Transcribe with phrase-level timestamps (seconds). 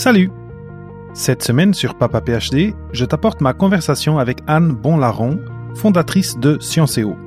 [0.00, 0.30] Salut
[1.12, 5.38] Cette semaine sur Papa PhD, je t'apporte ma conversation avec Anne Bonlaron,
[5.74, 7.18] fondatrice de Scienceo.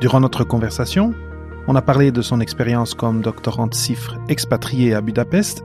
[0.00, 1.12] Durant notre conversation,
[1.66, 5.64] on a parlé de son expérience comme doctorante CIFRE expatriée à Budapest,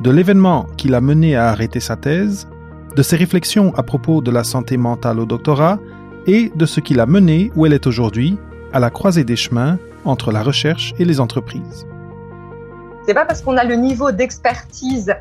[0.00, 2.48] de l'événement qui l'a mené à arrêter sa thèse,
[2.96, 5.78] de ses réflexions à propos de la santé mentale au doctorat
[6.26, 8.36] et de ce qui l'a mené où elle est aujourd'hui,
[8.72, 11.86] à la croisée des chemins entre la recherche et les entreprises.
[13.06, 15.12] C'est pas parce qu'on a le niveau d'expertise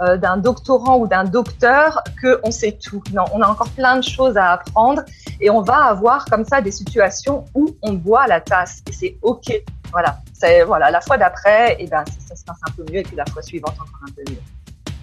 [0.00, 3.02] euh, d'un doctorant ou d'un docteur qu'on sait tout.
[3.12, 5.02] Non, on a encore plein de choses à apprendre
[5.40, 9.18] et on va avoir comme ça des situations où on boit la tasse et c'est
[9.22, 9.52] ok.
[9.90, 13.00] Voilà, c'est voilà la fois d'après, et eh ben ça, se passe un peu mieux
[13.00, 14.38] et puis la fois suivante encore un peu mieux.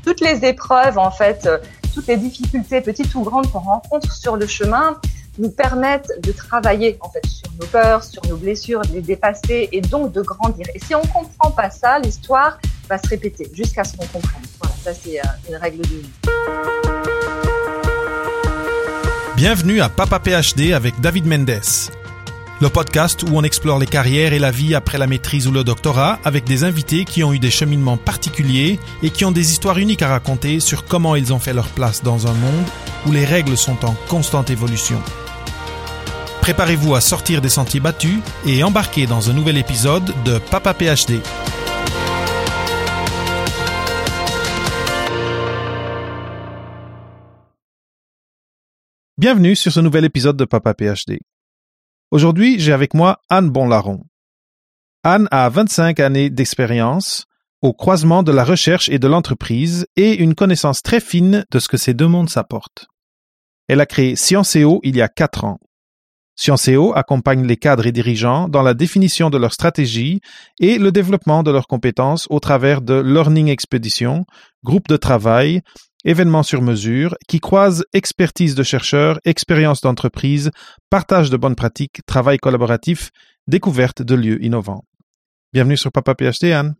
[0.04, 1.58] Toutes les épreuves en fait, euh,
[1.94, 4.98] toutes les difficultés petites ou grandes qu'on rencontre sur le chemin,
[5.38, 9.70] nous permettent de travailler en fait sur nos peurs, sur nos blessures, de les dépasser
[9.72, 10.66] et donc de grandir.
[10.74, 12.58] Et si on comprend pas ça, l'histoire
[12.90, 14.42] va se répéter jusqu'à ce qu'on comprenne.
[14.62, 16.10] Voilà, ça c'est euh, une règle de vie.
[19.36, 21.60] Bienvenue à Papa PhD avec David Mendes,
[22.62, 25.66] le podcast où on explore les carrières et la vie après la maîtrise ou le
[25.66, 29.78] doctorat avec des invités qui ont eu des cheminements particuliers et qui ont des histoires
[29.78, 32.66] uniques à raconter sur comment ils ont fait leur place dans un monde
[33.06, 35.02] où les règles sont en constante évolution.
[36.46, 41.20] Préparez-vous à sortir des sentiers battus et embarquer dans un nouvel épisode de Papa PhD.
[49.18, 51.18] Bienvenue sur ce nouvel épisode de Papa PhD.
[52.12, 54.04] Aujourd'hui, j'ai avec moi Anne Bonlaron.
[55.02, 57.26] Anne a 25 années d'expérience
[57.64, 61.68] au croisement de la recherche et de l'entreprise et une connaissance très fine de ce
[61.68, 62.86] que ces deux mondes s'apportent.
[63.68, 65.58] Elle a créé Scienceo il y a quatre ans.
[66.36, 70.20] Scienceo accompagne les cadres et dirigeants dans la définition de leur stratégie
[70.60, 74.26] et le développement de leurs compétences au travers de Learning Expedition,
[74.64, 75.62] groupes de travail,
[76.04, 80.52] événements sur mesure qui croisent expertise de chercheurs, expérience d'entreprise,
[80.90, 83.12] partage de bonnes pratiques, travail collaboratif,
[83.48, 84.84] découverte de lieux innovants.
[85.54, 86.76] Bienvenue sur Papa PhD, Anne.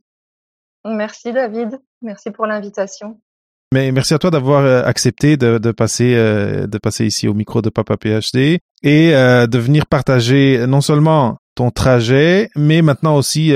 [0.84, 3.20] Merci David, merci pour l'invitation.
[3.74, 7.34] Mais merci à toi d'avoir euh, accepté de, de passer euh, de passer ici au
[7.34, 13.16] micro de Papa PhD et euh, de venir partager non seulement ton trajet, mais maintenant
[13.16, 13.54] aussi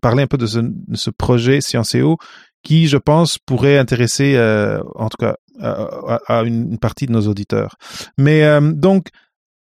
[0.00, 2.18] parler un peu de ce, de ce projet Scienceo
[2.64, 4.36] qui, je pense, pourrait intéresser,
[4.96, 7.76] en tout cas, à, une, partie de nos auditeurs.
[8.18, 8.42] Mais
[8.72, 9.10] donc,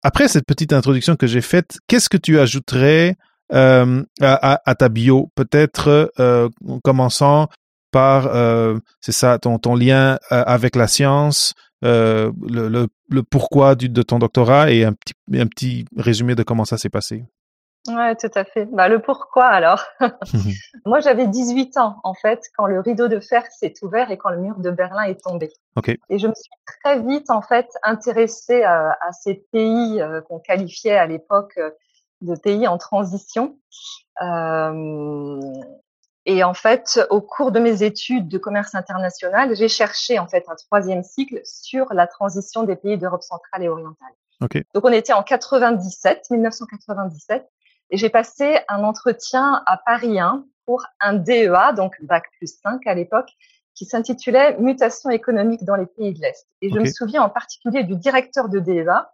[0.02, 3.16] après cette petite introduction que j'ai faite, qu'est-ce que tu ajouterais
[3.50, 3.86] à,
[4.20, 5.30] à, ta bio?
[5.34, 6.12] Peut-être
[6.84, 7.48] commençant
[7.90, 11.54] par, euh, c'est ça, ton, ton lien euh, avec la science,
[11.84, 16.34] euh, le, le, le, pourquoi du, de ton doctorat et un petit, un petit résumé
[16.34, 17.24] de comment ça s'est passé.
[17.86, 18.66] Ouais, tout à fait.
[18.66, 19.84] Bah, le pourquoi alors.
[20.84, 24.30] Moi, j'avais 18 ans en fait quand le rideau de fer s'est ouvert et quand
[24.30, 25.50] le mur de Berlin est tombé.
[25.76, 25.98] Okay.
[26.10, 26.50] Et je me suis
[26.82, 31.58] très vite en fait intéressée à, à ces pays qu'on qualifiait à l'époque
[32.20, 33.56] de pays en transition.
[34.22, 35.40] Euh,
[36.26, 40.44] et en fait, au cours de mes études de commerce international, j'ai cherché en fait
[40.48, 44.12] un troisième cycle sur la transition des pays d'Europe centrale et orientale.
[44.40, 44.64] Okay.
[44.74, 47.48] Donc on était en 97, 1997,
[47.90, 52.86] et j'ai passé un entretien à Paris 1 pour un DEA, donc bac plus 5
[52.86, 53.30] à l'époque,
[53.74, 56.46] qui s'intitulait Mutation économique dans les pays de l'Est.
[56.60, 59.08] Et je me souviens en particulier du directeur de DEA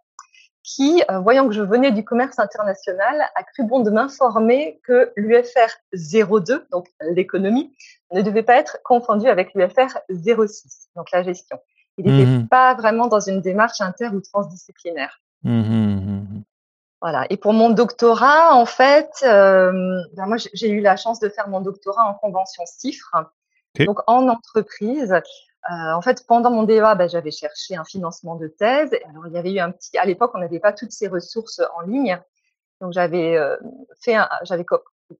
[0.65, 5.13] qui, euh, voyant que je venais du commerce international, a cru bon de m'informer que
[5.15, 7.71] l'UFR 02, donc l'économie,
[8.11, 11.59] ne devait pas être confondu avec l'UFR 06, donc la gestion.
[11.97, 15.21] Il n'était mmh pas vraiment dans une démarche inter ou transdisciplinaire.
[15.43, 16.43] Mmh mmh
[17.01, 17.27] voilà.
[17.29, 19.71] Et pour mon doctorat, en fait, euh,
[20.13, 23.31] ben moi j'ai eu la chance de faire mon doctorat en convention CIFRE,
[23.79, 25.15] donc en entreprise.
[25.71, 28.91] Euh, en fait, pendant mon DEA, ben, j'avais cherché un financement de thèse.
[29.09, 29.97] Alors, il y avait eu un petit.
[29.97, 32.19] À l'époque, on n'avait pas toutes ces ressources en ligne,
[32.81, 33.57] donc j'avais euh,
[33.99, 34.65] fait, j'avais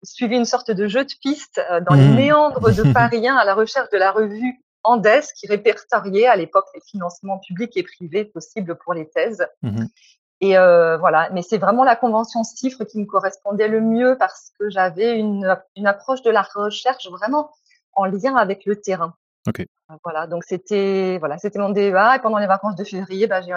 [0.03, 2.15] suivi une sorte de jeu de piste euh, dans les mmh.
[2.15, 6.65] méandres de Paris 1 à la recherche de la revue Andes qui répertoriait à l'époque
[6.75, 9.45] les financements publics et privés possibles pour les thèses.
[9.63, 9.85] Mmh
[10.41, 14.51] et euh, voilà, mais c'est vraiment la convention CIFRE qui me correspondait le mieux parce
[14.59, 17.51] que j'avais une, une approche de la recherche vraiment
[17.93, 19.15] en lien avec le terrain.
[19.47, 19.67] Okay.
[20.03, 23.53] Voilà, donc c'était voilà, c'était mon DEA et pendant les vacances de février, bah, j'ai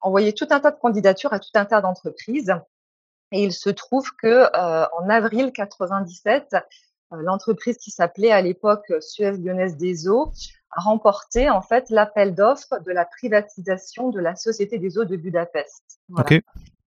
[0.00, 2.54] envoyé tout un tas de candidatures à tout un tas d'entreprises.
[3.30, 6.54] Et il se trouve que euh, en avril 97,
[7.12, 10.32] euh, l'entreprise qui s'appelait à l'époque Suez Lyonnaise des Eaux
[10.70, 15.16] a remporté en fait l'appel d'offres de la privatisation de la Société des Eaux de
[15.16, 16.00] Budapest.
[16.08, 16.40] Voilà.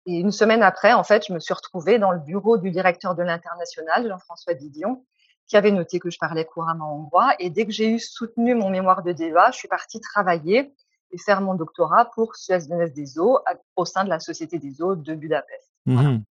[0.06, 3.14] Et une semaine après, en fait, je me suis retrouvée dans le bureau du directeur
[3.14, 5.04] de l'international, Jean-François Didion,
[5.52, 7.34] qui avait noté que je parlais couramment hongrois.
[7.38, 10.72] Et dès que j'ai eu soutenu mon mémoire de DEA, je suis partie travailler
[11.10, 13.38] et faire mon doctorat pour Suez des Eaux
[13.76, 15.70] au sein de la Société des Eaux de Budapest.
[15.84, 16.24] Mhm.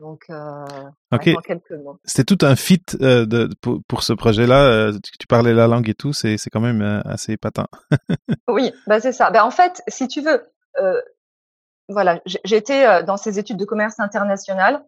[0.00, 0.64] Donc, euh,
[1.10, 2.00] en quelques mots.
[2.06, 4.64] C'était tout un fit euh, de, pour, ce projet-là.
[4.64, 7.66] Euh, tu, parlais la langue et tout, c'est, quand même euh, assez épatant.
[8.48, 9.30] oui, bah c'est ça.
[9.30, 10.50] Ben, en fait, si tu veux,
[11.90, 14.82] voilà, j'étais dans ces études de commerce international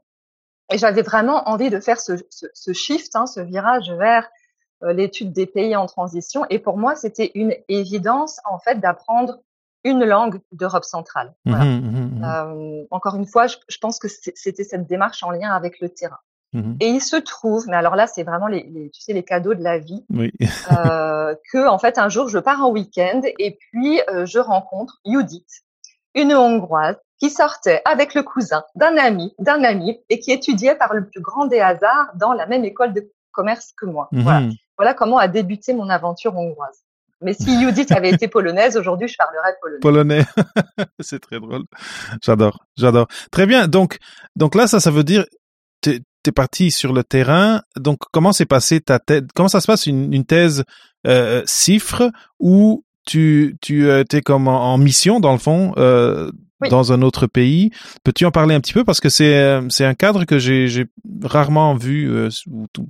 [0.71, 4.29] et j'avais vraiment envie de faire ce, ce, ce shift, hein, ce virage vers
[4.83, 6.45] l'étude des pays en transition.
[6.51, 9.41] Et pour moi, c'était une évidence, en fait, d'apprendre
[9.85, 11.35] une langue d'Europe centrale.
[11.45, 15.53] Mmh mmh mmh euh, encore une fois, je, pense que c'était cette démarche en lien
[15.53, 16.19] avec le terrain.
[16.81, 19.53] Et il se trouve, mais alors là, c'est vraiment les, les, tu sais, les cadeaux
[19.53, 20.33] de la vie, oui.
[20.73, 24.99] euh, que en fait un jour je pars en week-end et puis euh, je rencontre
[25.05, 25.65] Judith,
[26.15, 30.95] une Hongroise qui sortait avec le cousin d'un ami, d'un ami, et qui étudiait par
[30.95, 34.09] le plus grand des hasards dans la même école de commerce que moi.
[34.13, 34.49] Voilà.
[34.77, 36.83] voilà comment a débuté mon aventure hongroise.
[37.21, 40.25] Mais si Judith avait été polonaise, aujourd'hui, je parlerais polonais.
[40.25, 40.25] Polonais.
[41.01, 41.65] c'est très drôle.
[42.23, 43.09] J'adore, j'adore.
[43.31, 43.69] Très bien.
[43.69, 43.99] Donc,
[44.37, 45.25] donc là, ça, ça veut dire,
[45.81, 47.63] t'es es parti sur le terrain.
[47.77, 50.65] Donc, comment s'est passé ta thèse Comment ça se passe une, une thèse
[51.07, 56.31] euh, cifre où tu tu euh, es comme en, mission dans le fond euh,
[56.71, 57.71] dans un autre pays.
[58.05, 58.85] Peux-tu en parler un petit peu?
[58.85, 60.87] Parce que c'est euh, c'est un cadre que j'ai
[61.23, 62.87] rarement vu euh, ou tout,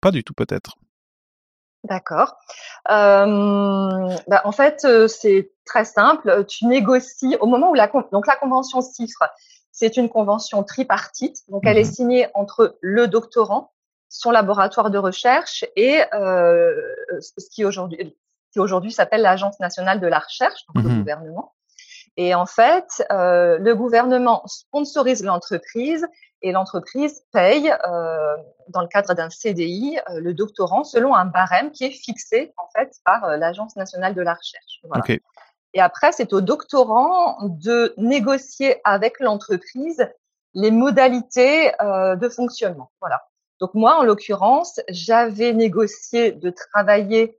[0.00, 0.76] pas du tout peut-être.
[1.82, 2.36] D'accord.
[2.90, 6.46] Euh, bah, en fait, c'est très simple.
[6.46, 9.26] Tu négocies au moment où la donc la convention CIFRE,
[9.70, 11.38] c'est une convention tripartite.
[11.48, 13.72] Donc, elle est mmh signée entre le doctorant,
[14.08, 16.72] son laboratoire de recherche et euh,
[17.20, 18.16] ce qui aujourd'hui
[18.54, 21.52] qui aujourd'hui s'appelle l'Agence nationale de la recherche, donc le mmh gouvernement.
[22.16, 26.06] Et en fait, euh, le gouvernement sponsorise l'entreprise
[26.40, 28.36] et l'entreprise paye, euh,
[28.68, 32.68] dans le cadre d'un CDI, euh, le doctorant selon un barème qui est fixé en
[32.76, 34.80] fait par l'Agence nationale de la recherche.
[34.84, 35.02] Voilà.
[35.76, 40.08] Et après, c'est au doctorant de négocier avec l'entreprise
[40.54, 42.92] les modalités de fonctionnement.
[43.00, 43.24] Voilà.
[43.58, 47.36] Donc moi, en l'occurrence, j'avais négocié de travailler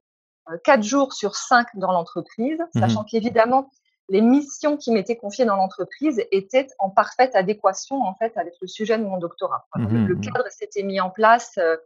[0.63, 3.69] quatre jours sur cinq dans l'entreprise, mmh sachant qu'évidemment,
[4.09, 8.67] les missions qui m'étaient confiées dans l'entreprise étaient en parfaite adéquation en fait avec le
[8.67, 9.67] sujet de mon doctorat.
[9.75, 11.77] Mmh le, mmh cadre s'était mis en place euh,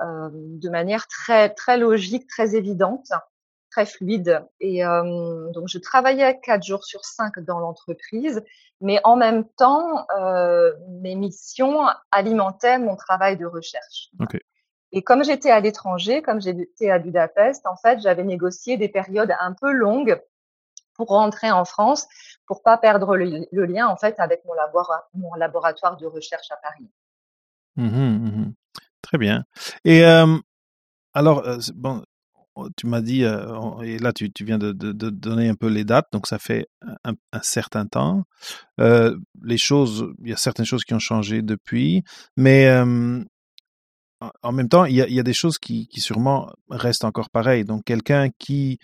[0.00, 3.10] euh, de manière très très logique, très évidente,
[3.70, 4.42] très fluide.
[4.60, 8.42] Et euh, donc je travaillais quatre jours sur cinq dans l'entreprise,
[8.80, 14.08] mais en même temps euh, mes missions alimentaient mon travail de recherche.
[14.20, 14.40] Okay.
[14.92, 19.32] Et comme j'étais à l'étranger, comme j'étais à Budapest, en fait, j'avais négocié des périodes
[19.40, 20.20] un peu longues
[20.94, 22.06] pour rentrer en France,
[22.46, 26.90] pour pas perdre le, lien en fait avec mon, laboratoire de recherche à Paris.
[27.76, 28.52] Mmh mmh
[29.00, 29.44] Très bien.
[29.84, 30.04] Et
[31.14, 31.42] alors,
[31.74, 32.04] bon,
[32.54, 36.26] oh, tu m'as dit, et là tu, viens de, donner un peu les dates, donc
[36.26, 36.68] ça fait
[37.04, 38.24] un, certain temps.
[38.78, 42.04] Les choses, il y a certaines choses qui ont changé depuis,
[42.36, 42.68] mais
[44.42, 47.04] en même temps, il y a, il y a des choses qui, qui sûrement restent
[47.04, 47.64] encore pareilles.
[47.64, 48.78] Donc quelqu'un qui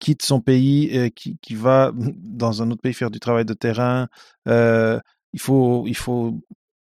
[0.00, 3.54] quitte son pays, et qui, qui va dans un autre pays faire du travail de
[3.54, 4.08] terrain.
[4.48, 5.00] Euh,
[5.32, 6.40] il faut, il faut,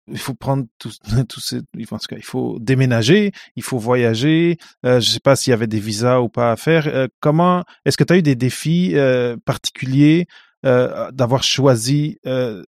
[0.07, 0.92] il faut prendre tout,
[1.30, 4.57] tout ces, il faut, il faut déménager, il faut voyager.
[4.86, 6.88] Euh, je sais pas s'il y avait des visas ou pas à faire.
[6.88, 10.27] Euh, comment, est-ce que tu as eu des défis euh, particuliers
[10.65, 12.63] euh, d'avoir choisi euh,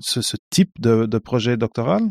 [0.00, 2.02] ce, ce, type de, de projet doctoral?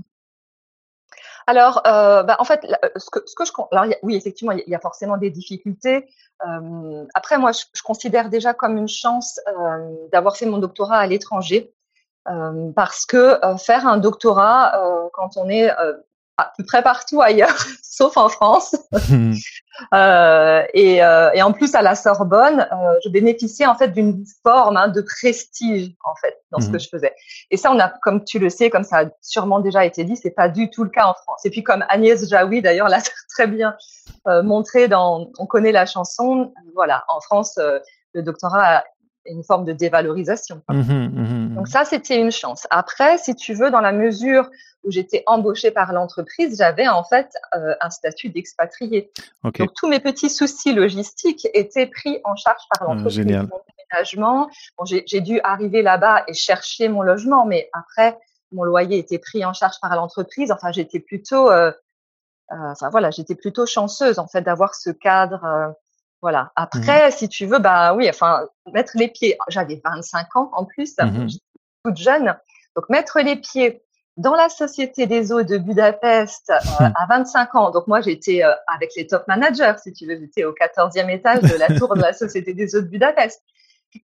[1.50, 4.64] Alors, euh, bah, en fait, euh, ce que, ce que je, alors, oui, effectivement, il
[4.68, 6.08] y a forcément des difficultés.
[6.48, 9.40] Euh, après, moi, je, considère déjà comme une chance
[10.12, 11.74] d'avoir fait mon doctorat à l'étranger,
[12.76, 14.80] parce que faire un doctorat
[15.14, 15.72] quand on est
[16.40, 18.76] à peu près partout ailleurs, sauf en France.
[19.94, 24.24] euh, et, euh, et, en plus à la Sorbonne, euh, je bénéficiais en fait d'une
[24.44, 26.80] forme hein, de prestige en fait dans ce que mhm.
[26.80, 27.16] je faisais.
[27.52, 30.16] Et ça, on a, comme tu le sais, comme ça a sûrement déjà été dit,
[30.16, 31.46] c'est pas du tout le cas en France.
[31.46, 33.76] Et puis comme Agnès Jaoui d'ailleurs l'a très bien
[34.26, 36.54] montré dans, on connaît la chanson.
[36.76, 37.60] Voilà, en France,
[38.14, 38.84] le doctorat
[39.26, 40.62] une forme de dévalorisation.
[40.70, 42.68] Mmh mmh mmh Donc ça, c'était une chance.
[42.70, 44.50] Après, si tu veux, dans la mesure
[44.84, 49.12] où j'étais embauchée par l'entreprise, j'avais en fait euh, un statut d'expatrié.
[49.44, 49.64] Okay.
[49.64, 53.16] Donc tous mes petits soucis logistiques étaient pris en charge par ah, l'entreprise.
[53.16, 53.48] Génial.
[53.48, 58.18] Mon déménagement, bon, j'ai dû arriver là-bas et chercher mon logement, mais après,
[58.52, 60.52] mon loyer était pris en charge par l'entreprise.
[60.52, 61.72] Enfin, j'étais plutôt, euh,
[62.52, 65.76] euh, enfin voilà, j'étais plutôt chanceuse en fait d'avoir ce cadre
[66.20, 66.44] euh, voilà.
[66.44, 69.38] Mmh Après, si tu veux, bah oui, enfin, mettre les pieds.
[69.48, 71.28] J'avais 25 ans en plus, mmh
[71.86, 72.36] toute jeune.
[72.76, 73.82] Donc mettre les pieds
[74.20, 76.94] dans la Société des eaux de Budapest euh, hmm.
[76.96, 77.72] à 25 ans.
[77.72, 80.20] Donc moi, j'étais euh, avec les top managers, si tu veux.
[80.20, 83.42] J'étais au 14e étage de la tour de la Société des eaux de Budapest.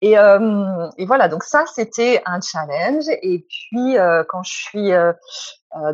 [0.00, 3.04] Et, euh, et voilà, donc ça, c'était un challenge.
[3.22, 3.96] Et puis,
[4.28, 4.90] quand je suis...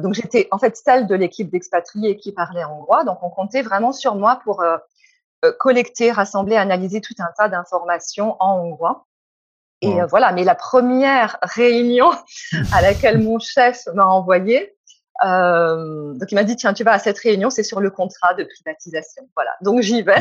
[0.01, 3.03] donc j'étais en fait celle de l'équipe d'expatriés qui parlait hongrois.
[3.05, 4.63] Donc on comptait vraiment sur moi pour
[5.59, 9.07] collecter, rassembler, analyser tout un tas d'informations en hongrois.
[9.83, 12.11] Et euh, voilà, mais la première réunion
[12.73, 14.75] à laquelle mon chef m'a envoyé,
[15.25, 18.35] euh, donc il m'a dit tiens tu vas à cette réunion, c'est sur le contrat
[18.35, 19.23] de privatisation.
[19.35, 20.19] Voilà, donc j'y vais.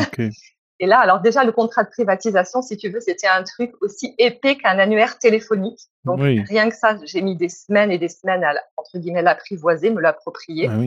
[0.82, 4.16] Et là, alors déjà le contrat de privatisation, si tu veux, c'était un truc aussi
[4.18, 5.82] épais qu'un annuaire téléphonique.
[6.06, 9.90] Donc rien que ça, j'ai mis des semaines et des semaines à entre guillemets l'apprivoiser,
[9.90, 10.70] me l'approprier.
[10.72, 10.78] Ah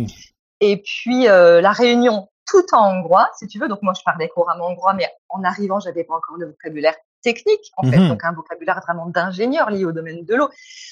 [0.65, 3.69] et puis euh, la réunion tout en hongrois, si tu veux.
[3.69, 7.73] Donc moi je parlais couramment hongrois, mais en arrivant, j'avais pas encore le vocabulaire technique,
[7.77, 8.09] en fait, mhm.
[8.09, 10.49] donc un vocabulaire vraiment d'ingénieur lié au domaine de l'eau.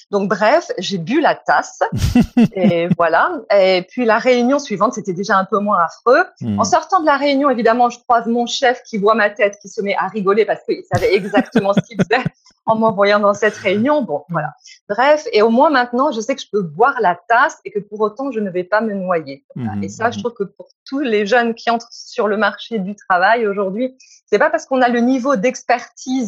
[0.09, 1.79] Donc bref, j'ai bu la tasse
[2.53, 3.41] et voilà.
[3.55, 6.23] Et puis la réunion suivante, c'était déjà un peu moins affreux.
[6.41, 6.59] Mhm.
[6.59, 9.69] En sortant de la réunion, évidemment, je croise mon chef qui voit ma tête, qui
[9.69, 12.23] se met à rigoler parce qu'il savait exactement ce qu'il faisait
[12.65, 14.01] en m'envoyant dans cette réunion.
[14.01, 14.53] Bon, voilà.
[14.89, 17.79] Bref, et au moins maintenant, je sais que je peux boire la tasse et que
[17.79, 19.45] pour autant, je ne vais pas me noyer.
[19.55, 19.83] Mhm.
[19.83, 22.95] Et ça, je trouve que pour tous les jeunes qui entrent sur le marché du
[22.95, 23.95] travail aujourd'hui,
[24.31, 26.20] c'est pas parce qu'on a le niveau d'expertise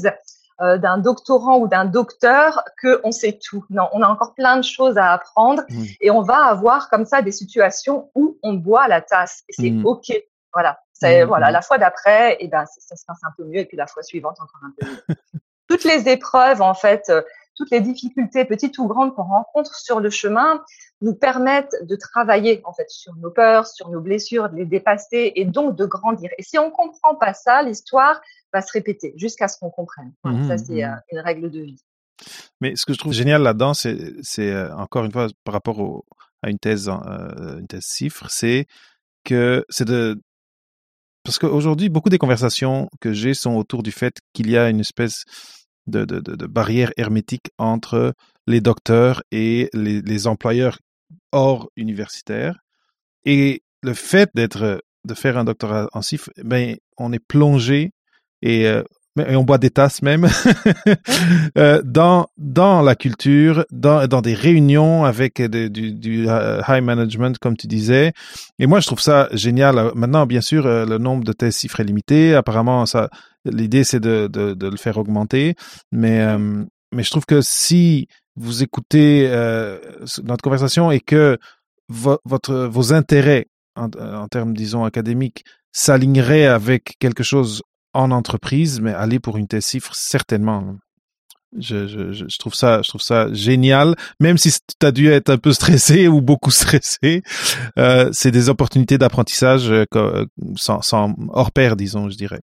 [0.61, 3.65] euh, d'un doctorant ou d'un docteur que on sait tout.
[3.69, 5.63] Non, on a encore plein de choses à apprendre
[5.99, 9.71] et on va avoir comme ça des situations où on boit la tasse et c'est
[9.71, 9.85] mm.
[9.85, 10.13] ok.
[10.53, 11.27] Voilà, c'est mm.
[11.27, 13.87] voilà la fois d'après et ben ça se passe un peu mieux et puis la
[13.87, 15.15] fois suivante encore un peu mieux.
[15.67, 17.23] Toutes les épreuves en fait, euh,
[17.55, 20.63] toutes les difficultés petites ou grandes qu'on rencontre sur le chemin
[21.01, 25.33] nous permettent de travailler en fait sur nos peurs, sur nos blessures, de les dépasser
[25.35, 26.29] et donc de grandir.
[26.37, 28.21] Et si on comprend pas ça, l'histoire
[28.53, 30.13] va se répéter jusqu'à ce qu'on comprenne.
[30.23, 31.83] Mmh ça c'est mmh euh, une règle de vie.
[32.61, 33.97] Mais ce que je trouve génial là-dedans, c'est,
[34.39, 36.03] euh, encore une fois par rapport
[36.41, 38.67] à une thèse, euh, une thèse cifre, c'est
[39.25, 40.21] que c'est de
[41.23, 44.81] parce qu'aujourd'hui beaucoup des conversations que j'ai sont autour du fait qu'il y a une
[44.81, 45.23] espèce
[45.87, 48.13] de, de, de, barrière hermétique entre
[48.47, 50.79] les docteurs et les, employeurs
[51.31, 52.59] hors universitaire.
[53.25, 57.91] Et le fait d'être, de faire un doctorat en CIF, ben, on est plongé
[58.41, 58.83] et, euh,
[59.19, 60.27] et on boit des tasses même
[61.57, 67.37] euh, dans dans la culture, dans dans des réunions avec du, du euh, high management
[67.39, 68.13] comme tu disais.
[68.59, 69.91] Et moi je trouve ça génial.
[69.95, 72.35] Maintenant bien sûr le nombre de tests CIF est limité.
[72.35, 73.09] Apparemment ça
[73.45, 75.55] l'idée c'est de, de, de le faire augmenter,
[75.91, 76.25] mais
[76.93, 79.77] mais je trouve que si vous écoutez euh,
[80.23, 81.37] notre conversation et que
[81.89, 87.61] votre, vos intérêts en, en, termes, disons, académiques s'aligneraient avec quelque chose
[87.93, 90.75] en entreprise, mais aller pour une thèse cifre, certainement.
[91.55, 95.29] Je, je, je, trouve ça, je trouve ça génial, même si tu as dû être
[95.29, 97.21] un peu stressé ou beaucoup stressé.
[97.77, 99.85] Euh, c'est des opportunités d'apprentissage euh,
[100.55, 102.41] sans, sans hors pair, disons, je dirais.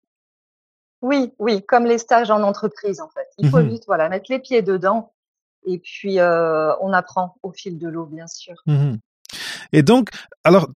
[1.01, 3.29] Oui, oui, comme les stages en entreprise en fait.
[3.39, 5.13] Il faut mmh juste voilà mettre les pieds dedans
[5.67, 8.55] et puis, euh, on apprend au fil de l'eau, bien sûr.
[8.67, 8.97] Mmh
[9.73, 10.09] et donc,
[10.43, 10.71] alors,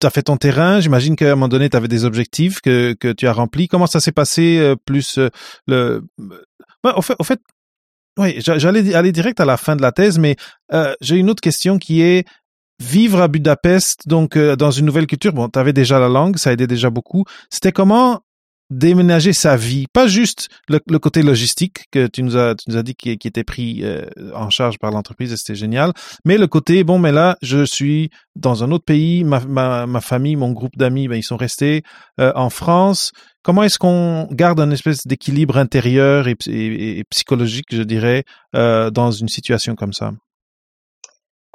[0.00, 0.80] tu as fait ton terrain.
[0.80, 3.68] J'imagine qu'à un moment donné, tu avais des objectifs que, que tu as remplis.
[3.68, 5.28] Comment ça s'est passé euh, plus euh,
[5.66, 6.02] le...
[6.84, 7.40] Ouais, au fait, au fait
[8.18, 10.36] oui, j'allais aller direct à la fin de la thèse, mais
[11.00, 12.26] j'ai une autre question qui est
[12.78, 15.32] vivre à Budapest, donc dans une nouvelle culture.
[15.32, 17.24] Bon, tu avais déjà la langue, ça aidait déjà beaucoup.
[17.50, 18.20] C'était comment
[18.70, 22.82] déménager sa vie, pas juste le, côté logistique que tu nous as, tu nous as
[22.82, 25.92] dit qui, qui était pris euh, en charge par l'entreprise et c'était génial,
[26.24, 30.00] mais le côté bon, mais là je suis dans un autre pays, ma, ma, ma
[30.00, 31.82] famille, mon groupe d'amis, ben ils sont restés
[32.20, 33.12] euh, en France.
[33.42, 38.24] Comment est-ce qu'on garde un espèce d'équilibre intérieur et, psychologique, je dirais,
[38.54, 40.12] euh, dans une situation comme ça?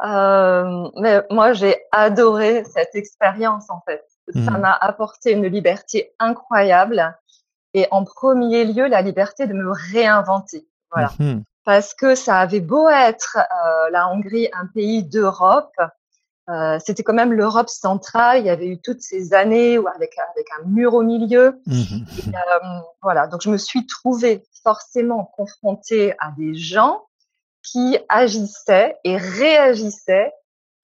[0.04, 4.04] mais moi j'ai adoré cette expérience en fait
[4.34, 4.62] ça mmh.
[4.62, 7.16] m'a apporté une liberté incroyable
[7.74, 10.68] et en premier lieu la liberté de me réinventer.
[10.92, 11.12] Voilà.
[11.20, 11.42] Mmh.
[11.64, 15.76] Parce que ça avait beau être euh, la Hongrie un pays d'Europe,
[16.48, 18.40] euh, c'était quand même l'Europe centrale.
[18.40, 21.60] Il y avait eu toutes ces années avec avec un mur au milieu.
[21.66, 21.74] Mmh.
[22.28, 27.04] euh, voilà, donc je me suis trouvée forcément confrontée à des gens
[27.64, 30.32] qui agissaient et réagissaient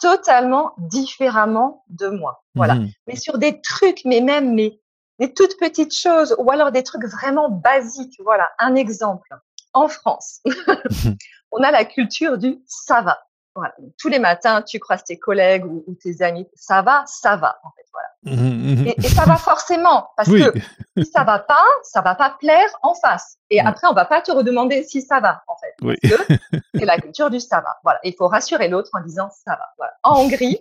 [0.01, 2.43] totalement différemment de moi.
[2.55, 2.75] Voilà.
[2.75, 2.89] Mmh.
[3.07, 4.81] Mais sur des trucs, mais même mais
[5.19, 8.19] des toutes petites choses, ou alors des trucs vraiment basiques.
[8.23, 9.29] Voilà, un exemple.
[9.73, 10.41] En France,
[11.51, 13.19] on a la culture du ça va.
[13.55, 13.73] Voilà.
[13.99, 16.47] tous les matins, tu croises tes collègues ou, tes amis.
[16.55, 17.85] Ça va, ça va, en fait.
[17.91, 18.37] Voilà.
[18.37, 18.87] Mmh, mmh.
[18.87, 20.53] Et, ça va forcément, parce que
[20.97, 23.37] si ça va pas, ça va pas plaire en face.
[23.49, 25.73] Et après, on va pas te redemander si ça va, en fait.
[25.81, 25.97] Oui.
[26.01, 26.33] Parce que
[26.75, 27.77] c'est la culture du ça va.
[27.83, 27.99] Voilà.
[28.03, 29.73] Il faut rassurer l'autre en disant ça va.
[29.77, 29.93] Voilà.
[30.03, 30.59] En Hongrie,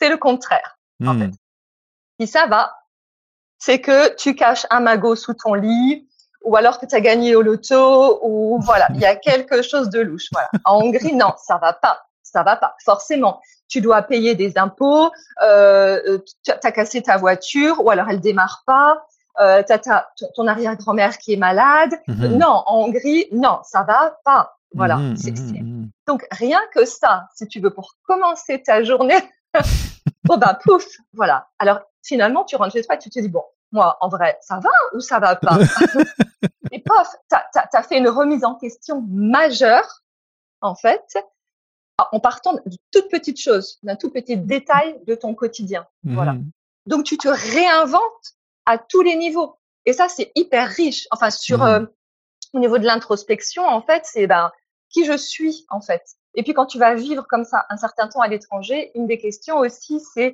[0.00, 1.20] c'est le contraire, en mmh.
[1.20, 1.30] fait.
[2.20, 2.74] Si ça va,
[3.58, 6.08] c'est que tu caches un magot sous ton lit,
[6.42, 9.90] ou alors que tu as gagné au loto, ou voilà, il y a quelque chose
[9.90, 10.28] de louche.
[10.32, 10.48] Voilà.
[10.64, 13.40] En Hongrie, non, ça va pas, ça va pas, forcément.
[13.68, 15.10] Tu dois payer des impôts,
[15.42, 19.04] euh, tu as cassé ta voiture, ou alors elle démarre pas,
[19.40, 21.94] euh, tu as ton arrière-grand-mère qui est malade.
[22.08, 22.38] Mhm.
[22.38, 24.56] Non, en Hongrie, non, ça va pas.
[24.74, 24.96] Voilà.
[24.96, 29.18] Mhm, mhm, Donc rien que ça, si tu veux, pour commencer ta journée,
[30.28, 31.48] oh ben pouf, voilà.
[31.58, 33.42] Alors finalement, tu rentres chez toi et tu te dis bon,
[33.72, 35.58] moi, en vrai, ça va ou ça va pas?
[36.80, 40.02] Et pof, t'as as, fait une remise en question majeure,
[40.62, 41.18] en fait,
[42.12, 45.86] en partant de toutes petites choses, d'un tout petit détail de ton quotidien.
[46.04, 46.32] Voilà.
[46.34, 46.50] Mmh.
[46.86, 48.34] Donc, tu te réinventes
[48.64, 49.56] à tous les niveaux.
[49.84, 51.06] Et ça, c'est hyper riche.
[51.10, 51.62] Enfin, sur mmh.
[51.62, 51.86] euh,
[52.54, 54.50] au niveau de l'introspection, en fait, c'est ben
[54.88, 56.02] qui je suis, en fait.
[56.34, 59.18] Et puis, quand tu vas vivre comme ça un certain temps à l'étranger, une des
[59.18, 60.32] questions aussi, c'est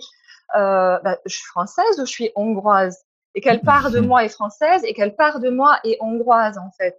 [0.54, 3.04] euh, ben, je suis française ou je suis hongroise?
[3.36, 6.70] Et quelle part de moi est française et quelle part de moi est hongroise en
[6.72, 6.98] fait.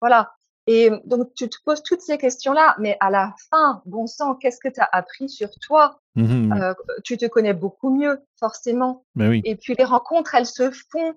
[0.00, 0.32] Voilà.
[0.66, 4.60] Et donc tu te poses toutes ces questions-là, mais à la fin, bon sang, qu'est-ce
[4.60, 6.00] que tu as appris sur toi?
[6.16, 9.04] Mmh euh, Tu te connais beaucoup mieux, forcément.
[9.14, 9.42] Oui.
[9.44, 11.14] Et puis les rencontres, elles se font,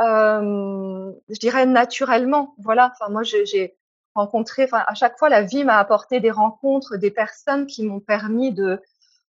[0.00, 2.54] euh, je dirais naturellement.
[2.58, 2.92] Voilà.
[2.92, 3.76] Enfin moi, j'ai
[4.14, 8.00] rencontré, enfin à chaque fois, la vie m'a apporté des rencontres, des personnes qui m'ont
[8.00, 8.80] permis de,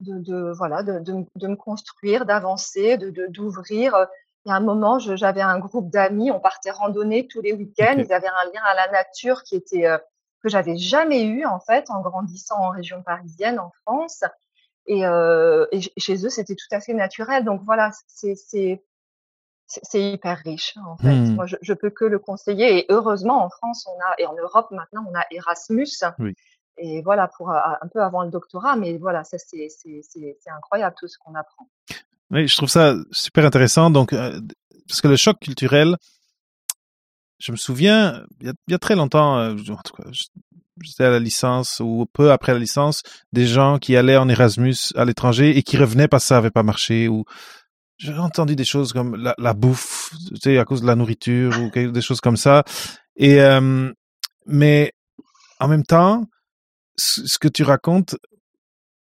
[0.01, 4.07] de, de voilà, de, de, de, me construire, d'avancer, de d'ouvrir
[4.45, 7.95] il y a un moment, j'avais un groupe d'amis, on partait randonner tous les week-ends.
[7.97, 9.97] Ils avaient un lien à la nature qui était euh,
[10.41, 14.23] que j'avais jamais eu en fait en grandissant en région parisienne, en France.
[14.85, 17.43] Et, euh, et chez eux, c'était tout à fait naturel.
[17.43, 18.37] Donc voilà, c'est
[19.93, 21.13] hyper riche en fait.
[21.13, 21.35] Mmh.
[21.35, 22.79] Moi, je, je, peux que le conseiller.
[22.79, 25.89] Et heureusement, en France, on a et en Europe maintenant, on a Erasmus.
[26.17, 26.33] Oui.
[26.81, 29.67] Et voilà pour un peu avant le doctorat, mais voilà, ça c'est
[30.47, 31.67] incroyable tout ce qu'on apprend.
[32.31, 33.89] Oui, je trouve ça super intéressant.
[33.89, 34.39] Donc, euh,
[34.87, 35.95] parce que le choc culturel,
[37.39, 40.03] je me souviens, il y a, très longtemps, euh, en tout cas,
[40.81, 43.01] j'étais à la licence ou peu après la licence,
[43.33, 46.51] des gens qui allaient en Erasmus à l'étranger et qui revenaient parce que ça avait
[46.51, 47.25] pas marché ou
[47.97, 51.51] j'ai entendu des choses comme la, la, bouffe, tu sais, à cause de la nourriture
[51.59, 52.63] ou des choses comme ça.
[53.17, 53.91] Et euh,
[54.45, 54.93] mais
[55.59, 56.25] en même temps,
[56.95, 58.15] ce que tu racontes,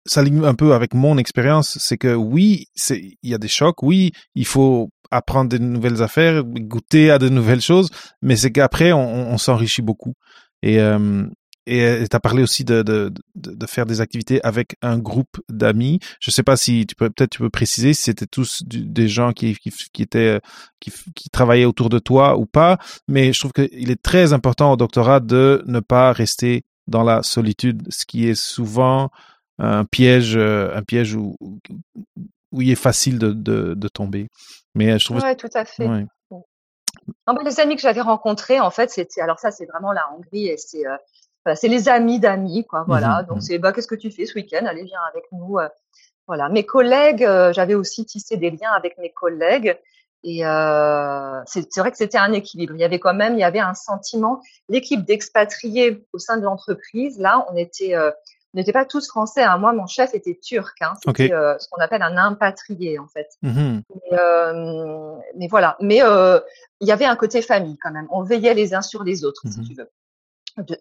[0.07, 3.83] ça ligne un peu avec mon expérience, c'est que oui, il y a des chocs,
[3.83, 7.89] oui, il faut apprendre de nouvelles affaires, goûter à de nouvelles choses,
[8.21, 10.13] mais c'est qu'après on, s'enrichit beaucoup.
[10.63, 11.25] Et euh,
[11.69, 15.99] et tu as parlé aussi de, de, de, faire des activités avec un groupe d'amis.
[16.21, 19.33] Je sais pas si tu peux peut-être tu peux préciser si c'était tous des gens
[19.33, 20.39] qui, qui, qui étaient
[20.79, 22.77] qui, qui travaillaient autour de toi ou pas,
[23.09, 27.21] mais je trouve qu'il est très important au doctorat de ne pas rester dans la
[27.21, 29.11] solitude, ce qui est souvent
[29.59, 31.35] un piège, euh, un piège où,
[32.51, 34.27] où il est facile de, de, de tomber.
[34.75, 35.21] Mais je trouve.
[35.21, 35.87] Ouais, tout à fait.
[37.43, 40.57] les amis que j'avais rencontrés, en fait, c'était alors ça, c'est vraiment la Hongrie et
[40.57, 42.83] c'est euh, c'est les amis d'amis, quoi.
[42.87, 43.21] Voilà.
[43.21, 43.41] Mmh Donc mmh.
[43.41, 44.65] c'est bah qu'est-ce que tu fais ce week-end?
[44.65, 45.57] Allez, viens avec nous.
[45.57, 45.69] Euh.
[46.27, 46.49] voilà.
[46.49, 49.79] Mes collègues, j'avais aussi tissé des liens avec mes collègues.
[50.23, 52.73] Et euh, c'est vrai que c'était un équilibre.
[52.75, 54.41] Il y avait quand même, il y avait un sentiment.
[54.67, 57.95] L'équipe d'expatriés au sein de l'entreprise, là, on était,
[58.53, 59.43] n'étaient pas tous français.
[59.43, 59.57] Hein.
[59.57, 60.75] Moi, mon chef était turc.
[60.81, 60.93] Hein.
[61.05, 63.29] C'était euh, ce qu'on appelle un impatrié, en fait.
[63.41, 63.79] Mmh
[64.11, 65.77] mais, euh, mais, voilà.
[65.81, 66.39] Mais euh,
[66.79, 68.07] il y avait un côté famille quand même.
[68.09, 69.89] On veillait les uns sur les autres, si mmh tu veux.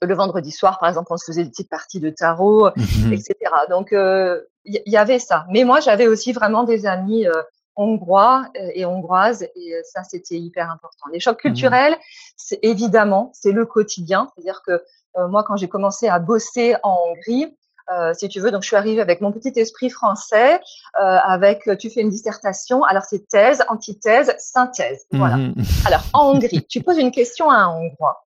[0.01, 3.35] Le vendredi soir, par exemple, on se faisait des petites parties de tarot, mmh etc.
[3.69, 5.45] Donc, il y, avait ça.
[5.51, 7.27] Mais moi, j'avais aussi vraiment des amis
[7.75, 11.11] hongrois et hongroises, et ça, c'était hyper important.
[11.13, 11.95] Les chocs culturels,
[12.37, 14.31] c'est évidemment, c'est le quotidien.
[14.35, 14.83] C'est-à-dire que
[15.29, 17.55] moi, quand j'ai commencé à bosser en Hongrie,
[17.93, 18.51] euh, si tu veux.
[18.51, 22.83] Donc, je suis arrivée avec mon petit esprit français, euh, avec tu fais une dissertation.
[22.83, 25.07] Alors, c'est thèse, antithèse, synthèse.
[25.13, 25.37] Voilà.
[25.37, 25.55] Mhm.
[25.87, 28.27] Alors, en Hongrie, tu poses une question à un Hongrois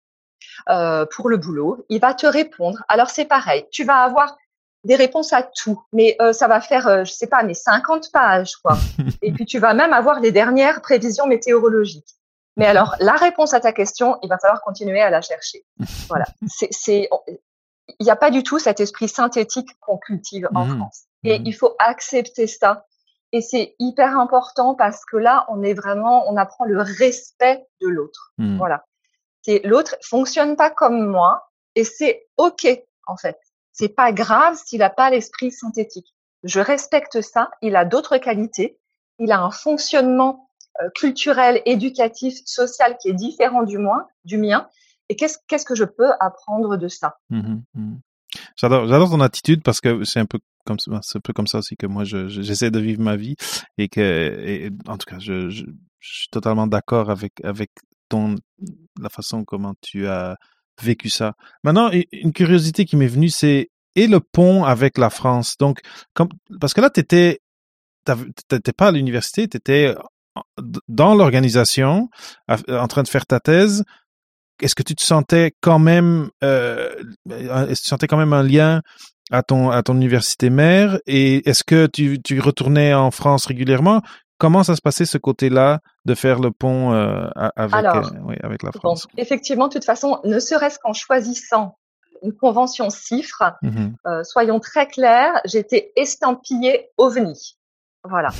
[0.68, 2.82] euh, pour le boulot, il va te répondre.
[2.88, 3.64] Alors, c'est pareil.
[3.70, 4.36] Tu vas avoir
[4.84, 8.10] des réponses à tout, mais euh, ça va faire, euh, je sais pas, mais 50
[8.12, 8.76] pages, quoi.
[9.22, 12.16] Et puis, tu vas même avoir les dernières prévisions météorologiques.
[12.56, 15.64] Mais alors, la réponse à ta question, il va falloir continuer à la chercher.
[16.08, 16.26] Voilà.
[16.46, 17.08] C'est,
[17.98, 20.76] il n'y a pas du tout cet esprit synthétique qu'on cultive en mmh.
[20.76, 21.04] France.
[21.24, 21.46] Et mmh.
[21.46, 22.86] il faut accepter ça.
[23.32, 27.88] Et c'est hyper important parce que là, on est vraiment, on apprend le respect de
[27.88, 28.32] l'autre.
[28.38, 28.58] Mmh.
[28.58, 28.84] Voilà.
[29.42, 32.66] C'est l'autre fonctionne pas comme moi et c'est ok
[33.06, 33.38] en fait.
[33.72, 36.14] c'est pas grave s'il n'a pas l'esprit synthétique.
[36.44, 37.50] Je respecte ça.
[37.62, 38.78] Il a d'autres qualités.
[39.18, 40.48] Il a un fonctionnement
[40.94, 44.68] culturel, éducatif, social qui est différent du, mien.
[45.08, 47.16] Et qu'est-ce qu'est-ce que je peux apprendre de ça?
[47.30, 47.96] Mmh mmh.
[48.56, 51.76] J'adore, ton attitude parce que c'est un peu comme c'est un peu comme ça aussi
[51.76, 53.36] que moi je, j'essaie de vivre ma vie
[53.76, 55.50] et que en tout cas je,
[56.00, 57.70] suis totalement d'accord avec avec
[58.08, 58.36] ton
[59.00, 60.36] la façon comment tu as
[60.80, 61.34] vécu ça.
[61.64, 65.56] Maintenant, une curiosité qui m'est venue, c'est et le pont avec la France?
[65.58, 65.80] Donc,
[66.60, 67.40] parce que là, t'étais,
[68.48, 69.94] t'étais pas à l'université, t'étais
[70.88, 72.08] dans l'organisation,
[72.48, 73.84] en train de faire ta thèse.
[74.60, 76.94] Est-ce que tu te sentais quand même, euh,
[77.28, 78.82] est-ce que tu sentais quand même un lien
[79.30, 80.98] à ton à ton université mère?
[81.06, 84.02] Et est-ce que tu, tu retournais en France régulièrement?
[84.38, 88.64] Comment ça se passait ce côté-là de faire le pont euh, avec, euh, oui, avec
[88.64, 89.06] la France?
[89.16, 91.78] Effectivement, de toute façon, ne serait-ce qu'en choisissant
[92.22, 97.56] une convention CIFRE, mmh euh, soyons très clairs, j'étais estampillée OVNI.
[98.04, 98.30] Voilà.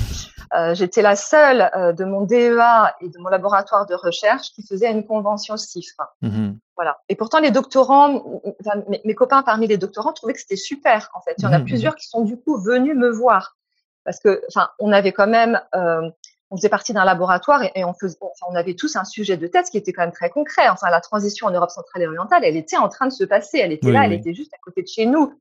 [0.55, 4.65] Euh, j'étais la seule euh, de mon DEA et de mon laboratoire de recherche qui
[4.65, 6.15] faisait une convention CIFRE.
[6.21, 6.97] Mmh voilà.
[7.07, 11.11] Et pourtant, les doctorants, enfin, mes, mes, copains parmi les doctorants trouvaient que c'était super.
[11.13, 13.55] En fait, il y en a mmh plusieurs qui sont du coup venus me voir
[14.03, 16.09] parce que, enfin, on avait quand même, euh,
[16.49, 19.47] on faisait partie d'un laboratoire et, on faisait, enfin, on avait tous un sujet de
[19.47, 20.67] thèse qui était quand même très concret.
[20.69, 23.59] Enfin, la transition en Europe centrale et orientale, elle était en train de se passer.
[23.59, 25.39] Elle était là, elle était juste à côté de chez nous.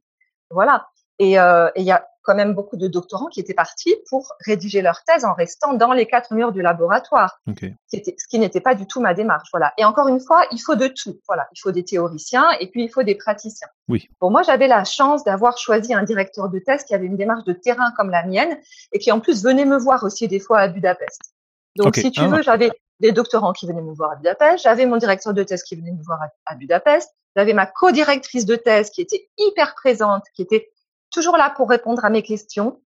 [0.50, 0.88] Voilà.
[1.18, 4.82] Et euh, il y a quand même beaucoup de doctorants qui étaient partis pour rédiger
[4.82, 7.74] leur thèse en restant dans les quatre murs du laboratoire, okay.
[7.92, 9.48] ce qui n'était pas du tout ma démarche.
[9.52, 9.72] Voilà.
[9.78, 11.18] Et encore une fois, il faut de tout.
[11.26, 13.68] Voilà, il faut des théoriciens et puis il faut des praticiens.
[13.88, 14.08] Oui.
[14.20, 17.44] Bon, moi, j'avais la chance d'avoir choisi un directeur de thèse qui avait une démarche
[17.44, 18.58] de terrain comme la mienne
[18.92, 21.20] et qui en plus venait me voir aussi des fois à Budapest.
[21.76, 22.02] Donc, okay.
[22.02, 22.28] si tu ah.
[22.28, 25.62] veux, j'avais des doctorants qui venaient me voir à Budapest, j'avais mon directeur de thèse
[25.64, 29.74] qui venait me voir à, à Budapest, j'avais ma co-directrice de thèse qui était hyper
[29.74, 30.70] présente, qui était
[31.12, 32.80] toujours là pour répondre à mes questions.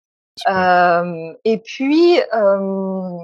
[0.48, 3.18] Euh, et puis euh,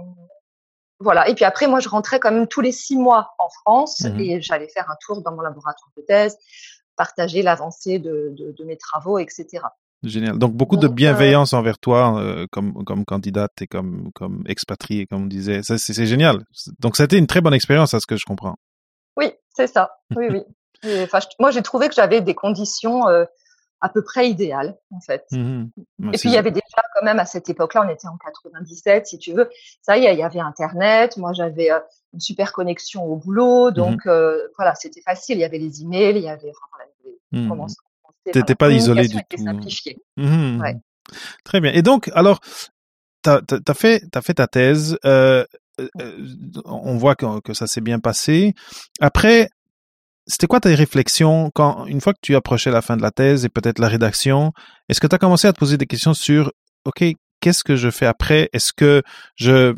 [1.00, 1.28] voilà.
[1.30, 4.20] Et puis après, moi, je rentrais quand même tous les six mois en France mmh
[4.20, 6.38] et j'allais faire un tour dans mon laboratoire de thèse,
[6.96, 9.48] partager l'avancée de, de, de, mes travaux, etc.
[10.04, 10.38] Génial.
[10.38, 11.58] Donc beaucoup Donc, de bienveillance euh...
[11.58, 15.64] envers toi comme comme candidate et comme comme expatriée, comme on disait.
[15.64, 16.44] Ça c'est génial.
[16.80, 18.56] Donc ça a été une très bonne expérience, à ce que je comprends.
[19.18, 19.98] Oui, c'est ça.
[20.16, 20.42] Oui, oui.
[21.40, 23.02] Moi, j'ai trouvé que j'avais des conditions
[23.82, 25.26] à peu près idéal en fait.
[25.32, 25.66] Mmh
[26.14, 29.08] et puis il y avait déjà quand même à cette époque-là, on était en 97
[29.08, 29.50] si tu veux,
[29.82, 31.80] ça y est, il y avait internet, moi j'avais euh,
[32.14, 35.82] une super connexion au boulot, donc mmh euh, voilà, c'était facile, il y avait les
[35.82, 36.86] emails, il y avait enfin,
[37.32, 37.68] voilà, mmh.
[38.32, 39.44] T'étais pas isolé du tout.
[39.44, 39.98] Simplifié.
[40.18, 40.62] Mmh.
[40.62, 40.76] Ouais.
[41.44, 41.72] Très bien.
[41.72, 42.40] Et donc alors
[43.22, 44.98] t'as as fait t'as fait ta thèse.
[45.06, 45.46] Euh,
[46.66, 48.54] on voit que, que ça s'est bien passé.
[49.00, 49.50] Après,
[50.30, 53.46] c'était quoi tes réflexions quand, une fois que tu approchais la fin de la thèse
[53.46, 54.54] et peut-être la rédaction,
[54.88, 56.52] est-ce que tu as commencé à te poser des questions sur,
[56.86, 57.04] OK,
[57.42, 58.48] qu'est-ce que je fais après?
[58.54, 59.02] Est-ce que
[59.36, 59.74] je,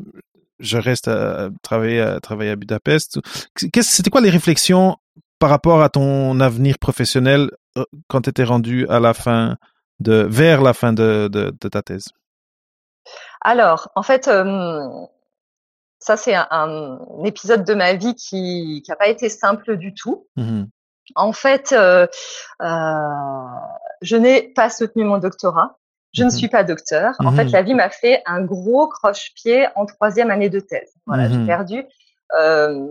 [0.59, 3.19] je reste à travailler à, travailler à Budapest?
[3.55, 4.97] C'était quoi les réflexions
[5.39, 9.55] par rapport à ton avenir professionnel euh, quand tu étais rendu à la fin
[10.01, 12.09] de, vers la fin de, de, ta thèse?
[13.39, 14.87] Alors, en fait, euh,
[16.01, 20.27] ça, c'est un, un, épisode de ma vie qui n'a pas été simple du tout.
[20.35, 20.63] Mmh.
[21.15, 22.07] En fait, euh,
[22.61, 22.67] euh,
[24.01, 25.77] je n'ai pas soutenu mon doctorat.
[26.13, 26.25] Je mmh.
[26.25, 27.13] ne suis pas docteur.
[27.19, 27.35] En mmh.
[27.35, 30.91] fait, la vie m'a fait un gros croche-pied en troisième année de thèse.
[31.05, 31.85] Voilà, j'ai perdu
[32.39, 32.87] euh,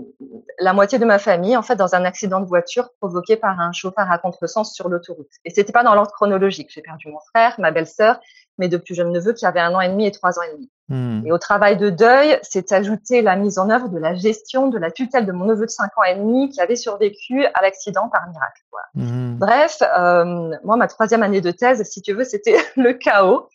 [0.58, 3.72] la moitié de ma famille, en fait, dans un accident de voiture provoqué par un
[3.72, 5.30] chauffeur à contresens sur l'autoroute.
[5.44, 6.68] Et c'était pas dans l'ordre chronologique.
[6.70, 8.20] J'ai perdu mon frère, ma belle-sœur,
[8.58, 10.52] mes deux plus jeunes neveux qui avaient un an et demi et trois ans et
[10.54, 10.70] demi.
[10.88, 11.26] Mmh.
[11.26, 14.78] Et au travail de deuil, s'est ajouté la mise en œuvre de la gestion de
[14.78, 18.08] la tutelle de mon neveu de cinq ans et demi qui avait survécu à l'accident
[18.08, 18.62] par miracle.
[18.70, 18.88] Voilà.
[18.94, 19.38] Mmh.
[19.38, 23.48] Bref, euh, moi, ma troisième année de thèse, si tu veux, c'était le chaos.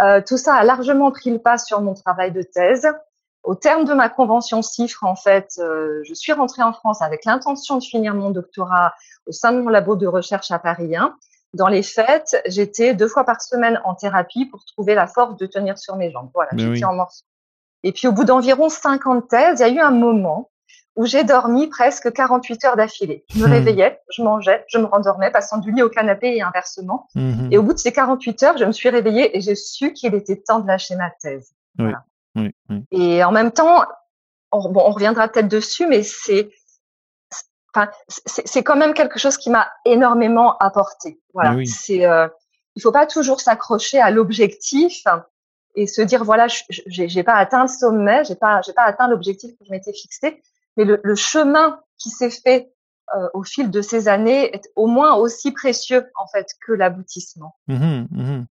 [0.00, 2.86] Euh, tout ça a largement pris le pas sur mon travail de thèse.
[3.44, 7.24] Au terme de ma convention CIFRE, en fait, euh, je suis rentrée en France avec
[7.24, 8.94] l'intention de finir mon doctorat
[9.26, 11.16] au sein de mon labo de recherche à Paris 1.
[11.54, 15.46] Dans les faits, j'étais deux fois par semaine en thérapie pour trouver la force de
[15.46, 16.30] tenir sur mes jambes.
[16.34, 16.84] Voilà, j'étais oui.
[16.84, 17.24] en morceaux.
[17.82, 20.50] Et puis au bout d'environ 50 thèses, il y a eu un moment
[20.94, 23.24] où j'ai dormi presque 48 heures d'affilée.
[23.34, 23.52] Je me Hmm.
[23.52, 27.08] réveillais, je mangeais, je me rendormais, passant du lit au canapé et inversement.
[27.16, 27.48] Mhm.
[27.50, 30.14] Et au bout de ces 48 heures, je me suis réveillée et j'ai su qu'il
[30.14, 31.50] était temps de lâcher ma thèse.
[31.78, 31.84] Oui.
[31.86, 32.04] Voilà.
[32.36, 32.84] Oui, oui.
[32.90, 33.84] Et en même temps,
[34.52, 36.50] on, bon, on reviendra peut-être dessus, mais c'est,
[37.74, 41.20] enfin, c'est quand même quelque chose qui m'a énormément apporté.
[41.34, 41.54] Voilà.
[41.54, 41.66] Oui.
[41.66, 42.28] C'est, euh,
[42.74, 45.04] il faut pas toujours s'accrocher à l'objectif
[45.74, 49.52] et se dire voilà, j'ai pas atteint le sommet, j'ai pas, j'ai pas atteint l'objectif
[49.52, 50.42] que je m'étais fixé,
[50.76, 52.72] mais le, le chemin qui s'est fait
[53.14, 57.56] euh, au fil de ces années est au moins aussi précieux en fait que l'aboutissement.
[57.68, 58.46] Mhm, mhm.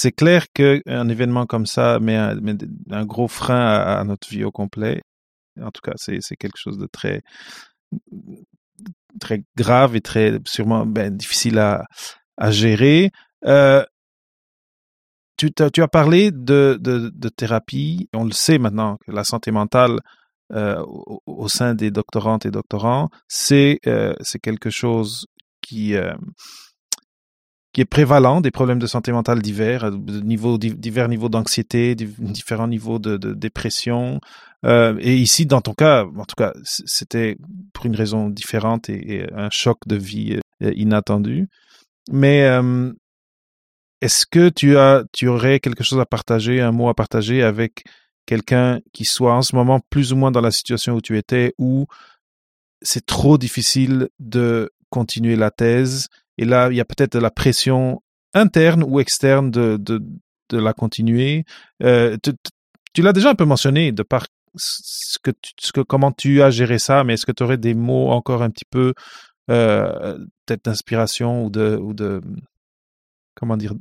[0.00, 5.02] C'est clair qu'un événement comme ça met un, gros frein à, notre vie au complet.
[5.60, 7.22] En tout cas, c'est quelque chose de très
[9.18, 11.84] très grave et très sûrement ben, difficile à,
[12.52, 13.10] gérer.
[13.44, 13.84] Euh,
[15.36, 16.78] tu, as parlé de,
[17.36, 18.08] thérapie.
[18.14, 19.98] On le sait maintenant que la santé mentale
[20.52, 20.80] euh,
[21.26, 25.26] au, sein des doctorantes et doctorants, c'est euh, quelque chose
[25.60, 25.96] qui
[27.78, 32.66] qui est prévalent des problèmes de santé mentale divers, de niveau, divers niveaux d'anxiété, différents
[32.66, 34.20] niveaux de, dépression.
[34.66, 37.36] Euh, et ici, dans ton cas, en tout cas, c'était
[37.72, 41.46] pour une raison différente et, un choc de vie euh, inattendu.
[42.10, 42.92] Mais euh,
[44.00, 47.84] est-ce que tu as, tu aurais quelque chose à partager, un mot à partager avec
[48.26, 51.54] quelqu'un qui soit en ce moment plus ou moins dans la situation où tu étais,
[51.58, 51.86] où
[52.82, 57.30] c'est trop difficile de continuer la thèse, et là, il y a peut-être de la
[57.30, 58.00] pression
[58.34, 60.00] interne ou externe de, de,
[60.50, 61.44] la continuer.
[61.82, 62.32] Euh, tu,
[62.94, 66.50] tu l'as déjà un peu mentionné de par ce que, ce que comment tu as
[66.50, 68.94] géré ça, mais est-ce que tu aurais des mots encore un petit peu
[69.50, 72.20] euh, peut-être d'inspiration ou de ou de
[73.34, 73.74] comment dire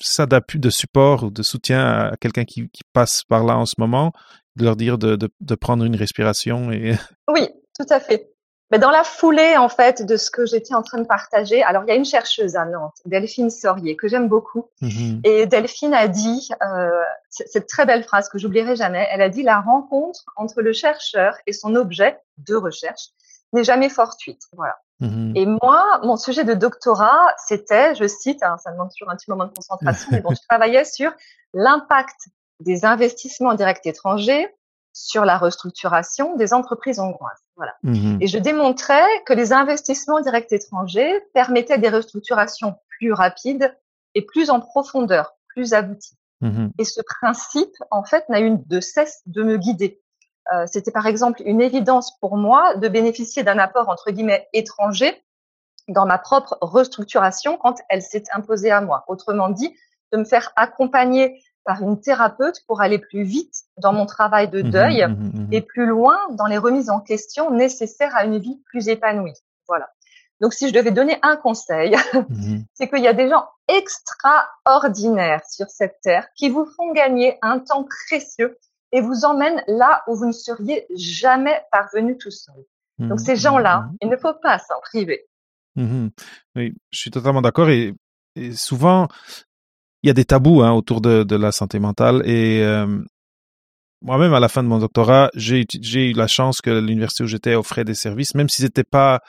[0.00, 3.64] ça d'appui, de support ou de soutien à quelqu'un qui, qui, passe par là en
[3.64, 4.12] ce moment,
[4.56, 6.96] de leur dire de, de, de, prendre une respiration et...
[7.28, 7.48] Oui,
[7.78, 8.28] tout à fait.
[8.70, 11.84] Mais dans la foulée, en fait, de ce que j'étais en train de partager, alors
[11.84, 14.68] il y a une chercheuse à Nantes, Delphine Sorier, que j'aime beaucoup.
[14.82, 15.20] Mm-hmm.
[15.24, 16.90] Et Delphine a dit euh,
[17.30, 19.06] cette très belle phrase que j'oublierai jamais.
[19.10, 23.10] Elle a dit la rencontre entre le chercheur et son objet de recherche
[23.52, 24.42] n'est jamais fortuite.
[24.52, 24.76] Voilà.
[25.00, 29.16] Mmh et moi, mon sujet de doctorat, c'était, je cite, hein, ça demande toujours un
[29.16, 31.12] petit moment de concentration, mais bon, je travaillais sur
[31.52, 32.28] l'impact
[32.60, 34.48] des investissements directs étrangers
[34.96, 37.44] sur la restructuration des entreprises hongroises.
[37.54, 37.74] Voilà.
[37.82, 43.76] Mmh et je démontrais que les investissements directs étrangers permettaient des restructurations plus rapides
[44.14, 46.16] et plus en profondeur, plus abouties.
[46.40, 50.00] Mmh et ce principe, en fait, n'a eu de cesse de me guider.
[50.54, 55.22] Euh, c'était par exemple une évidence pour moi de bénéficier d'un apport entre guillemets étranger
[55.88, 59.04] dans ma propre restructuration quand elle s'est imposée à moi.
[59.08, 59.76] Autrement dit,
[60.12, 64.62] de me faire accompagner par une thérapeute pour aller plus vite dans mon travail de
[64.62, 68.38] mmh deuil mmh mmh et plus loin dans les remises en question nécessaires à une
[68.38, 69.34] vie plus épanouie.
[69.68, 69.88] Voilà.
[70.40, 71.96] Donc, si je devais donner un conseil,
[72.74, 77.58] c'est qu'il y a des gens extraordinaires sur cette terre qui vous font gagner un
[77.58, 78.58] temps précieux
[78.92, 82.54] et vous emmène là où vous ne seriez jamais parvenu tout seul.
[82.98, 85.26] Donc ces gens-là, il ne faut pas s'en priver.
[85.76, 87.94] Oui, je suis totalement d'accord et,
[88.54, 89.08] souvent
[90.06, 92.86] il y a des tabous hein, autour de, la santé mentale et euh,
[94.02, 97.56] moi-même à la fin de mon doctorat, j'ai eu la chance que l'université où j'étais
[97.56, 99.20] offrait des services, même si c'était pas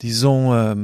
[0.00, 0.74] disons euh,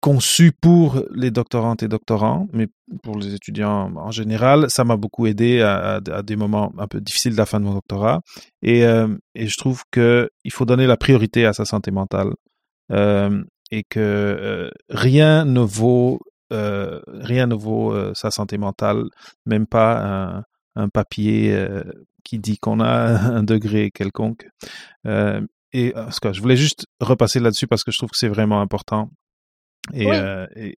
[0.00, 2.68] conçu pour les doctorantes et doctorants, mais
[3.02, 7.32] pour les étudiants en général, ça m'a beaucoup aidé à, des moments un peu difficiles
[7.32, 8.20] de la fin de mon doctorat.
[8.62, 12.34] Et, euh, et je trouve que il faut donner la priorité à sa santé mentale
[12.92, 16.20] euh, et que rien ne vaut
[16.54, 19.04] euh, rien ne vaut euh, sa santé mentale,
[19.46, 20.44] même pas un,
[20.76, 21.82] un papier euh,
[22.24, 22.86] qui dit qu'on a
[23.38, 24.46] un degré quelconque.
[25.04, 28.28] et en tout cas, je voulais juste repasser là-dessus parce que je trouve que c'est
[28.28, 29.10] vraiment important
[29.92, 30.06] et,
[30.56, 30.78] et...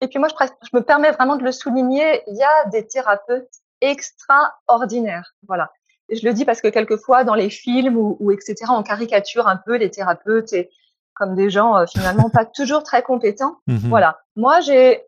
[0.00, 0.08] et...
[0.08, 3.50] puis moi, je, je, me permets vraiment de le souligner, il y a des thérapeutes
[3.80, 5.34] extraordinaires.
[5.48, 5.72] Voilà.
[6.08, 9.48] Et je le dis parce que quelquefois, dans les films ou, ou etc., on caricature
[9.48, 10.70] un peu les thérapeutes et
[11.16, 13.56] comme des gens euh, finalement pas toujours très compétents.
[13.66, 14.20] Mmh voilà.
[14.36, 15.02] Moi, j'ai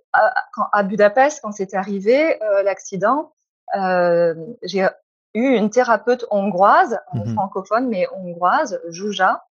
[0.72, 3.34] à Budapest, quand c'est arrivé euh, l'accident,
[3.76, 4.86] euh, j'ai
[5.34, 9.44] eu une thérapeute hongroise, mmh francophone mais hongroise, Jouja,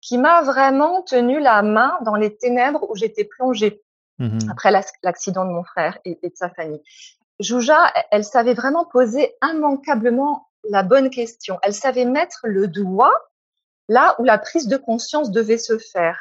[0.00, 3.82] qui m'a vraiment tenu la main dans les ténèbres où j'étais plongée
[4.18, 6.82] mmh après l'accident de mon frère et, de sa famille.
[7.38, 11.58] Jouja, elle savait vraiment poser immanquablement la bonne question.
[11.62, 13.14] Elle savait mettre le doigt
[13.90, 16.18] là où la prise de conscience devait se faire.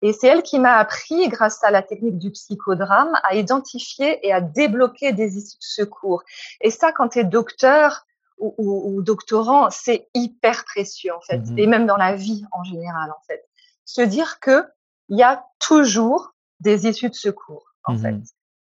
[0.00, 4.32] Et c'est elle qui m'a appris, grâce à la technique du psychodrame, à identifier et
[4.32, 6.24] à débloquer des issues de secours.
[6.60, 8.06] Et ça, quand tu es docteur,
[8.38, 12.44] ou, ou, ou doctorant, c'est hyper précieux en fait, mmh et même dans la vie
[12.50, 13.44] en général en fait.
[13.84, 14.64] Se dire que
[15.08, 18.16] il y a toujours des issues de secours en mmh fait.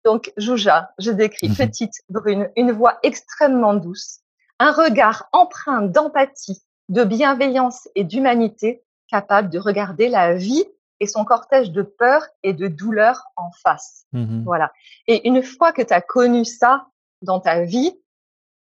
[0.05, 4.19] Donc Jouja, je décris mmh petite, brune, une voix extrêmement douce,
[4.59, 10.65] un regard empreint d'empathie, de bienveillance et d'humanité, capable de regarder la vie
[10.99, 14.05] et son cortège de peur et de douleur en face.
[14.45, 14.71] Voilà.
[15.07, 16.87] Et une fois que tu as connu ça
[17.21, 17.93] dans ta vie,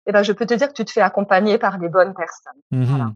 [0.05, 2.59] eh ben, je peux te dire que tu te fais accompagner par les bonnes personnes.
[2.71, 3.11] Mmh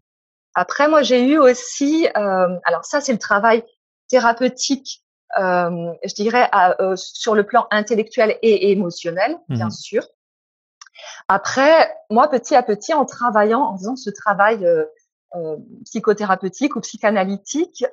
[0.54, 3.62] Après, moi, j'ai eu aussi, euh, alors ça, c'est le travail
[4.08, 5.04] thérapeutique,
[5.38, 6.48] euh, je dirais,
[6.80, 10.02] euh, sur le plan intellectuel et émotionnel, bien mmh sûr.
[11.28, 14.66] Après, moi, petit à petit, en travaillant, en faisant ce travail
[15.84, 17.84] psychothérapeutique ou psychanalytique,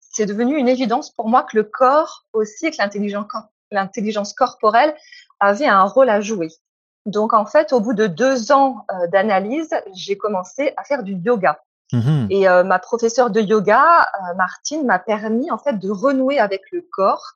[0.00, 2.76] c'est devenu une évidence pour moi que le corps aussi, que
[3.70, 4.94] l'intelligence corporelle
[5.40, 6.48] avait un rôle à jouer.
[7.06, 11.14] Donc en fait, au bout de deux ans euh, d'analyse, j'ai commencé à faire du
[11.14, 11.60] yoga.
[11.92, 16.40] Mmh Et euh, ma professeure de yoga, euh, Martine, m'a permis en fait de renouer
[16.40, 17.34] avec le corps,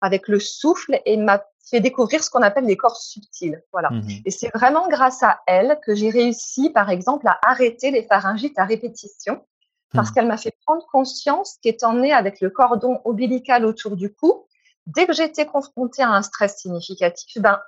[0.00, 3.62] avec le souffle, et m'a fait découvrir ce qu'on appelle les corps subtils.
[3.72, 3.90] Voilà.
[3.90, 8.02] Mmh et c'est vraiment grâce à elle que j'ai réussi, par exemple, à arrêter les
[8.02, 9.40] pharyngites à répétition,
[9.92, 10.14] parce mmh.
[10.14, 14.46] qu'elle m'a fait prendre conscience qu'étant née avec le cordon ombilical autour du cou,
[14.86, 17.58] dès que j'étais confrontée à un stress significatif, ben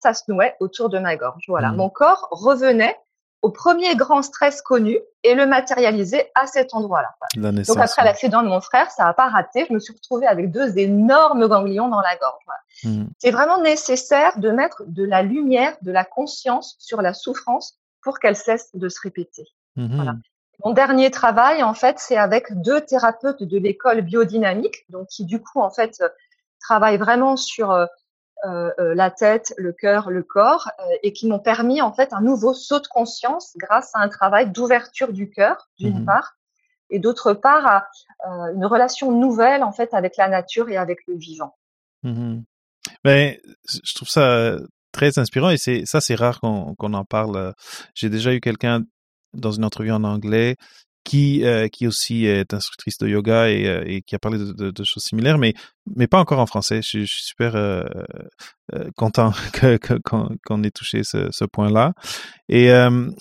[0.00, 1.44] ça se nouait autour de ma gorge.
[1.48, 1.76] Voilà, mmh.
[1.76, 2.96] mon corps revenait
[3.44, 7.14] au premier grand stress connu et le matérialisait à cet endroit-là.
[7.36, 9.66] Donc après l'accident de mon frère, ça n'a pas raté.
[9.68, 12.42] Je me suis retrouvée avec deux énormes ganglions dans la gorge.
[12.84, 13.04] Mmh.
[13.18, 18.18] C'est vraiment nécessaire de mettre de la lumière, de la conscience sur la souffrance pour
[18.18, 19.44] qu'elle cesse de se répéter.
[19.76, 20.12] Mmh.
[20.64, 25.38] Mon dernier travail, en fait, c'est avec deux thérapeutes de l'école biodynamique, donc qui du
[25.42, 26.02] coup, en fait,
[26.60, 27.86] travaillent vraiment sur euh, euh, euh,
[28.44, 32.54] la tête, le cœur, le corps, euh, et qui m'ont permis en fait un nouveau
[32.54, 36.36] saut de conscience grâce à un travail d'ouverture du cœur d'une mmh part,
[36.90, 37.88] et d'autre part à
[38.54, 41.56] une relation nouvelle en fait avec la nature et avec le vivant.
[42.02, 42.40] Mmh
[43.02, 43.34] ben,
[43.66, 44.56] je trouve ça
[44.92, 47.54] très inspirant et c'est ça c'est rare qu'on en parle.
[47.94, 48.82] J'ai déjà eu quelqu'un
[49.32, 50.56] dans une entrevue en anglais
[51.04, 54.52] qui euh, qui aussi est instructrice de yoga et, euh, et qui a parlé de,
[54.52, 55.54] de, de, choses similaires, mais
[55.94, 56.80] mais pas encore en français.
[56.82, 57.84] Je, je suis super euh,
[58.74, 61.92] euh content que qu'on ait touché ce, ce point-là
[62.48, 62.70] et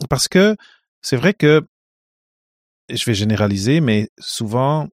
[0.10, 0.56] parce que
[1.02, 1.62] c'est vrai que
[2.90, 4.88] je vais généraliser, mais souvent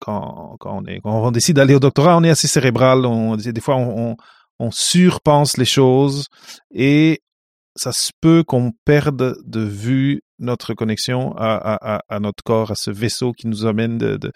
[0.00, 3.06] quand, quand on est quand on décide d'aller au doctorat, on est assez cérébral.
[3.06, 4.16] On, des fois, on,
[4.58, 6.28] on surpense les choses
[6.70, 7.22] et
[7.76, 13.32] ça se peut qu'on perde de vue notre connexion à, notre corps, à ce vaisseau
[13.32, 14.32] qui nous amène de,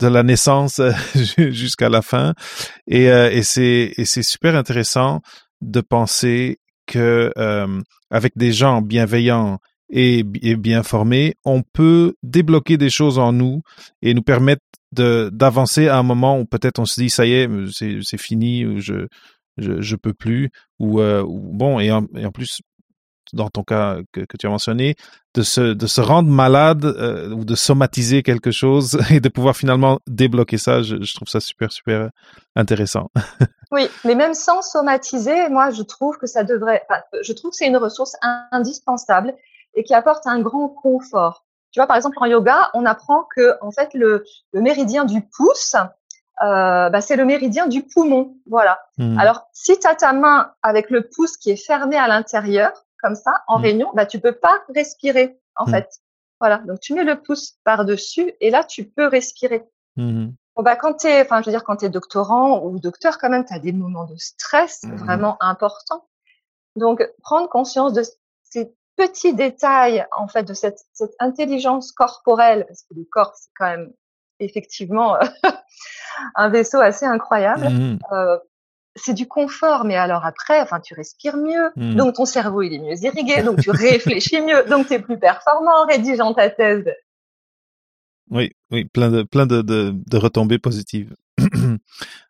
[0.00, 0.80] la naissance
[1.36, 2.34] jusqu'à la fin.
[2.86, 5.20] Et, euh, et c'est super intéressant
[5.60, 9.58] de penser que euh, avec des gens bienveillants
[9.90, 13.62] et, bien formés, on peut débloquer des choses en nous
[14.02, 14.62] et nous permettre
[14.92, 19.06] d'avancer à un moment où peut-être on se dit ça y est, c'est fini, je,
[19.56, 22.60] je je peux plus ou, euh, bon et en plus
[23.34, 24.96] dans ton cas que, que, tu as mentionné,
[25.34, 29.56] de se, de se rendre malade euh, ou de somatiser quelque chose et de pouvoir
[29.56, 32.10] finalement débloquer ça, je, je trouve ça super, super
[32.56, 33.10] intéressant.
[33.72, 37.56] oui, mais même sans somatiser, moi, je trouve que ça devrait, enfin, je trouve que
[37.56, 38.16] c'est une ressource
[38.52, 39.34] indispensable
[39.74, 41.44] et qui apporte un grand confort.
[41.72, 45.22] Tu vois, par exemple, en yoga, on apprend que, en fait, le, le méridien du
[45.22, 45.74] pouce,
[46.42, 48.36] euh, bah, c'est le méridien du poumon.
[48.48, 48.78] Voilà.
[48.98, 49.18] Hmm.
[49.18, 52.72] Alors, si tu as ta main avec le pouce qui est fermé à l'intérieur,
[53.04, 53.62] comme ça en mmh.
[53.62, 55.70] réunion, bah tu peux pas respirer en mmh.
[55.70, 55.88] fait.
[56.40, 59.62] Voilà, donc tu mets le pouce par-dessus et là tu peux respirer.
[59.96, 63.18] Mmh bon, bah quand tu enfin je veux dire quand tu es doctorant ou docteur
[63.18, 66.08] quand même, tu as des moments de stress vraiment importants.
[66.76, 68.02] Donc prendre conscience de
[68.42, 73.50] ces petits détails en fait de cette, cette intelligence corporelle parce que le corps c'est
[73.58, 73.92] quand même
[74.40, 75.18] effectivement
[76.36, 77.98] un vaisseau assez incroyable.
[78.12, 78.38] Euh,
[78.96, 81.96] c'est du confort, mais alors après, enfin, tu respires mieux, hmm.
[81.96, 85.18] donc ton cerveau il est mieux irrigué, donc tu réfléchis mieux, donc tu es plus
[85.18, 86.84] performant en rédigeant ta thèse.
[88.30, 91.14] Oui, oui, plein de plein de, de, de retombées positives.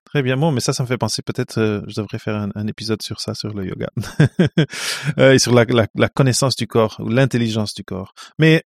[0.04, 2.48] Très bien, bon, mais ça, ça me fait penser peut-être, euh, je devrais faire un,
[2.54, 3.88] un, épisode sur ça, sur le yoga,
[5.18, 8.14] euh, et sur la, la, la, connaissance du corps ou l'intelligence du corps.
[8.38, 8.62] Mais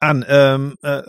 [0.00, 1.02] Anne, euh, euh,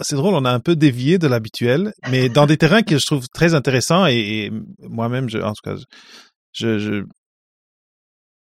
[0.00, 3.06] c'est drôle, on a un peu dévié de l'habituel, mais dans des terrains que je
[3.06, 5.76] trouve très intéressants et, moi-même, je, en tout cas,
[6.52, 7.04] je, je,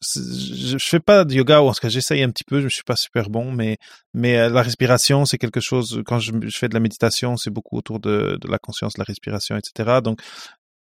[0.02, 2.84] je, fais pas de yoga ou en tout cas j'essaye un petit peu, je suis
[2.84, 3.78] pas super bon, mais
[4.14, 6.02] mais euh, la respiration c'est quelque chose.
[6.06, 9.06] Quand je, fais de la méditation, c'est beaucoup autour de, de la conscience, de la
[9.06, 10.00] respiration, etc.
[10.04, 10.22] Donc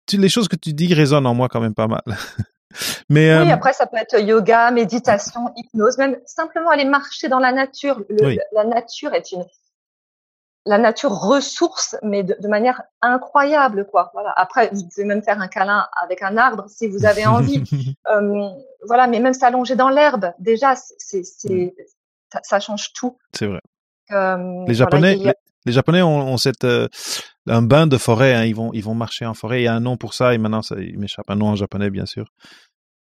[0.06, 2.02] tu, les choses que tu dis résonnent en moi quand même pas mal.
[3.09, 7.40] Mais oui, euh, après ça peut être yoga, méditation, hypnose, même simplement aller marcher dans
[7.40, 8.02] la nature.
[8.52, 9.44] La nature est une
[10.66, 14.11] la nature ressource, mais de, manière incroyable, quoi.
[14.12, 14.33] Voilà.
[14.37, 17.62] Après, vous pouvez même faire un câlin avec un arbre si vous avez envie.
[18.11, 18.49] euh,
[18.86, 21.74] voilà, mais même s'allonger dans l'herbe, déjà, c'est, c'est,
[22.32, 23.16] ça, ça, change tout.
[23.32, 23.61] C'est vrai.
[24.12, 25.16] Euh, les Japonais,
[25.64, 26.88] les, Japonais ont, ont cette euh,
[27.47, 28.34] un bain de forêt.
[28.34, 28.44] Hein.
[28.44, 29.62] Ils vont, ils vont marcher en forêt.
[29.62, 31.57] Il y a un nom pour ça et maintenant, ça, il m'échappe un nom en
[31.57, 32.32] japonais, bien sûr.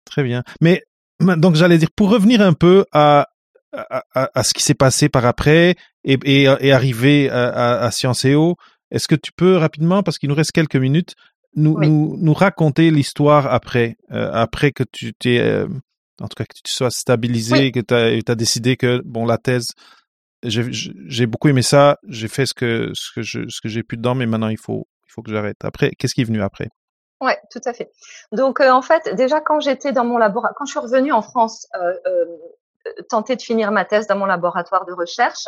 [0.08, 0.42] Très bien.
[0.60, 0.82] Mais
[1.20, 3.28] donc, j'allais dire, pour revenir un peu à
[3.72, 8.56] à, ce qui s'est passé par après et, et, et arriver à, à, Sciences EO.
[8.90, 11.14] Est-ce que tu peux rapidement, parce qu'il nous reste quelques minutes,
[11.54, 15.66] nous, nous, nous, raconter l'histoire après, euh, après que tu t'es, euh,
[16.20, 19.38] en tout cas que tu sois stabilisé, que tu as, as, décidé que bon la
[19.38, 19.72] thèse,
[20.42, 23.10] j'ai beaucoup aimé ça, j'ai fait ce que ce
[23.60, 25.56] que j'ai pu dedans, mais maintenant il faut il faut que j'arrête.
[25.64, 26.68] Après, qu'est-ce qui est venu après?
[27.20, 27.90] Ouais, tout à fait.
[28.32, 31.22] Donc euh, en fait, déjà quand j'étais dans mon laboratoire, quand je suis revenue en
[31.22, 32.24] France, euh, euh,
[33.08, 35.46] tenter de finir ma thèse dans mon laboratoire de recherche,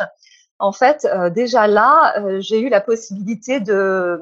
[0.59, 4.21] en fait, déjà là, j'ai eu la possibilité de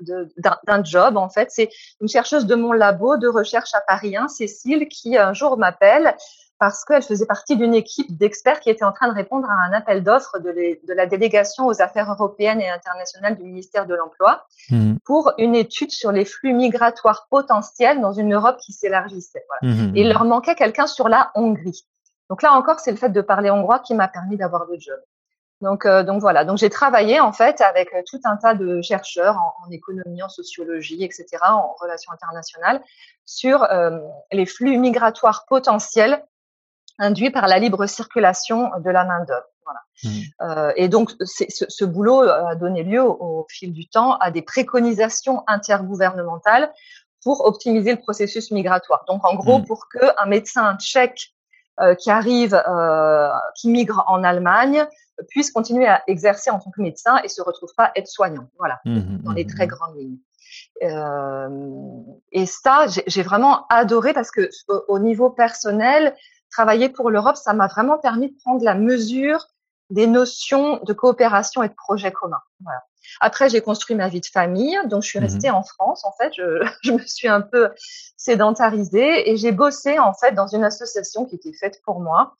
[0.00, 1.50] d'un job en fait.
[1.50, 1.70] C'est
[2.00, 6.14] une chercheuse de mon labo de recherche à Paris 1, Cécile, qui un jour m'appelle
[6.58, 9.72] parce qu'elle faisait partie d'une équipe d'experts qui était en train de répondre à un
[9.72, 14.46] appel d'offres de, de, la délégation aux affaires européennes et internationales du ministère de l'Emploi
[14.70, 14.94] mmh.
[15.04, 19.44] pour une étude sur les flux migratoires potentiels dans une Europe qui s'élargissait.
[19.48, 19.74] Voilà.
[19.74, 19.96] Mmh.
[19.96, 21.86] Et il leur manquait quelqu'un sur la Hongrie.
[22.30, 24.98] Donc là encore, c'est le fait de parler hongrois qui m'a permis d'avoir le job.
[25.60, 26.44] Donc, euh, donc voilà.
[26.44, 30.22] Donc j'ai travaillé en fait avec euh, tout un tas de chercheurs en, en économie,
[30.22, 32.82] en sociologie, etc., en relations internationales,
[33.24, 33.98] sur euh,
[34.32, 36.24] les flux migratoires potentiels
[36.98, 39.46] induits par la libre circulation de la main d'œuvre.
[39.64, 39.80] Voilà.
[40.04, 40.20] Mmh.
[40.42, 44.30] Euh, et donc, ce, ce, boulot a donné lieu au, au, fil du temps à
[44.30, 46.72] des préconisations intergouvernementales
[47.22, 49.04] pour optimiser le processus migratoire.
[49.08, 49.64] Donc, en gros, mmh.
[49.64, 51.43] pour qu'un médecin tchèque euh,
[51.98, 54.86] qui arrive, euh, qui migre en Allemagne,
[55.28, 58.48] puisse continuer à exercer en tant que médecin et se retrouve pas être soignant.
[58.58, 60.18] Voilà, mmh, dans les très grandes lignes.
[60.82, 62.00] Euh,
[62.32, 64.48] et ça, j'ai vraiment adoré parce que
[64.88, 66.14] au niveau personnel,
[66.50, 69.46] travailler pour l'Europe, ça m'a vraiment permis de prendre la mesure
[69.90, 72.40] des notions de coopération et de projet commun.
[72.60, 72.82] Voilà.
[73.20, 76.04] Après, j'ai construit ma vie de famille, donc je suis mmh restée en France.
[76.04, 77.70] En fait, je, je, me suis un peu
[78.16, 82.34] sédentarisée et j'ai bossé en fait dans une association qui était faite pour moi,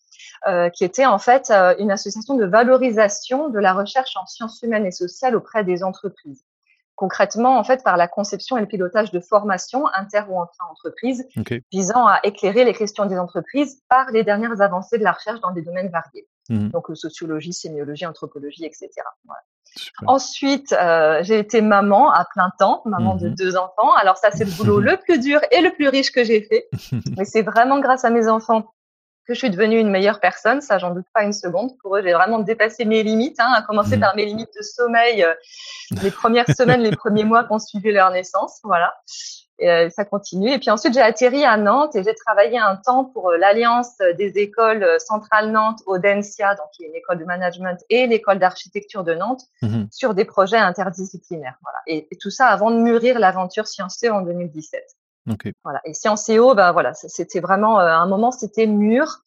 [0.46, 4.62] euh, qui était en fait euh, une association de valorisation de la recherche en sciences
[4.62, 6.44] humaines et sociales auprès des entreprises
[6.96, 11.26] concrètement en fait par la conception et le pilotage de formations inter ou intra-entreprises
[11.72, 15.50] visant à éclairer les questions des entreprises par les dernières avancées de la recherche dans
[15.50, 16.28] des domaines variés.
[16.48, 16.68] Mmh.
[16.68, 18.88] Donc euh, sociologie, sémiologie, anthropologie, etc.
[19.24, 19.40] Voilà.
[20.06, 23.92] Ensuite, euh, j'ai été maman à plein temps, maman de mmh deux enfants.
[23.94, 26.68] Alors ça, c'est le boulot le plus dur et le plus riche que j'ai fait.
[27.16, 28.74] Mais c'est vraiment grâce à mes enfants
[29.26, 31.70] que je suis devenue une meilleure personne, ça j'en doute pas une seconde.
[31.82, 34.00] Pour eux, j'ai vraiment dépassé mes limites, hein, à commencer mmh.
[34.00, 35.32] par mes limites de sommeil euh,
[36.02, 38.94] les premières semaines, les premiers mois qu'on suivait leur naissance, voilà.
[39.60, 40.50] Et euh, ça continue.
[40.50, 43.98] Et puis ensuite, j'ai atterri à Nantes et j'ai travaillé un temps pour euh, l'Alliance
[44.18, 49.04] des écoles centrales Nantes, Audencia, donc qui est une école de management, et l'école d'architecture
[49.04, 51.56] de Nantes, mmh sur des projets interdisciplinaires.
[51.62, 51.78] Voilà.
[51.86, 54.82] Et, et, tout ça avant de mûrir l'aventure Sciences en 2017.
[55.62, 55.80] Voilà.
[55.84, 59.20] Et Sciences EO, ben voilà, c'était vraiment euh, un moment, c'était mûr.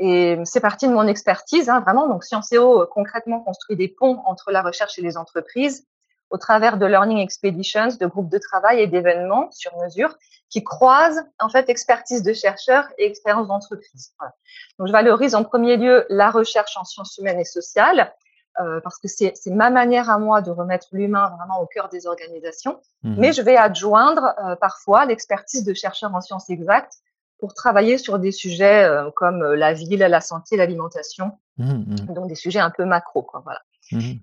[0.00, 2.08] Et c'est parti de mon expertise, hein, vraiment.
[2.08, 5.86] Donc Sciences euh, concrètement, construit des ponts entre la recherche et les entreprises
[6.30, 10.14] au travers de Learning Expeditions, de groupes de travail et d'événements sur mesure
[10.50, 14.12] qui croisent en fait expertise de chercheurs et expérience d'entreprise.
[14.18, 14.34] Voilà.
[14.78, 18.12] Donc je valorise en premier lieu la recherche en sciences humaines et sociales
[18.60, 22.06] euh, parce que c'est ma manière à moi de remettre l'humain vraiment au cœur des
[22.06, 22.80] organisations.
[23.02, 23.14] Mmh.
[23.18, 26.94] Mais je vais adjoindre euh, parfois l'expertise de chercheurs en sciences exactes
[27.38, 32.14] pour travailler sur des sujets euh, comme la ville, la santé, l'alimentation, mmh, mmh.
[32.14, 33.42] donc des sujets un peu macro, quoi.
[33.44, 33.60] Voilà.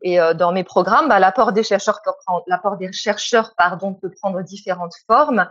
[0.01, 4.11] Et dans mes programmes, bah, l'apport des chercheurs peut prendre, l'apport des chercheurs, pardon, peut
[4.11, 5.47] prendre différentes formes.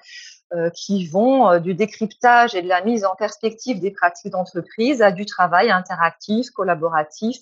[0.75, 5.27] qui vont du décryptage et de la mise en perspective des pratiques d'entreprise à du
[5.27, 7.39] travail interactif, collaboratif,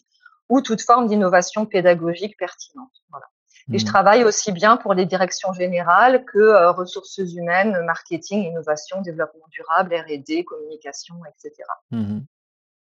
[0.48, 2.92] ou toute forme d'innovation pédagogique pertinente.
[3.10, 3.26] Voilà.
[3.72, 3.88] Et je mmh.
[3.88, 9.94] travaille aussi bien pour les directions générales que euh, ressources humaines, marketing, innovation, développement durable,
[9.94, 11.64] R&D, communication, etc.
[11.90, 12.20] Mmh.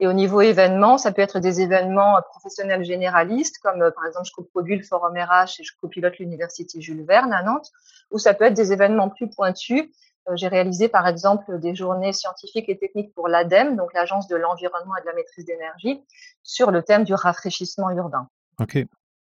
[0.01, 4.07] Et au niveau événements, ça peut être des événements euh, professionnels généralistes, comme euh, par
[4.07, 7.71] exemple je coproduis le forum RH et je copilote l'université Jules Verne à Nantes,
[8.11, 9.91] ou ça peut être des événements plus pointus
[10.29, 14.37] euh, j'ai réalisé par exemple des journées scientifiques et techniques pour l'ADEME, donc l'Agence de
[14.37, 16.03] l'environnement et de la maîtrise d'énergie,
[16.43, 18.29] sur le thème du rafraîchissement urbain.
[18.61, 18.77] Ok.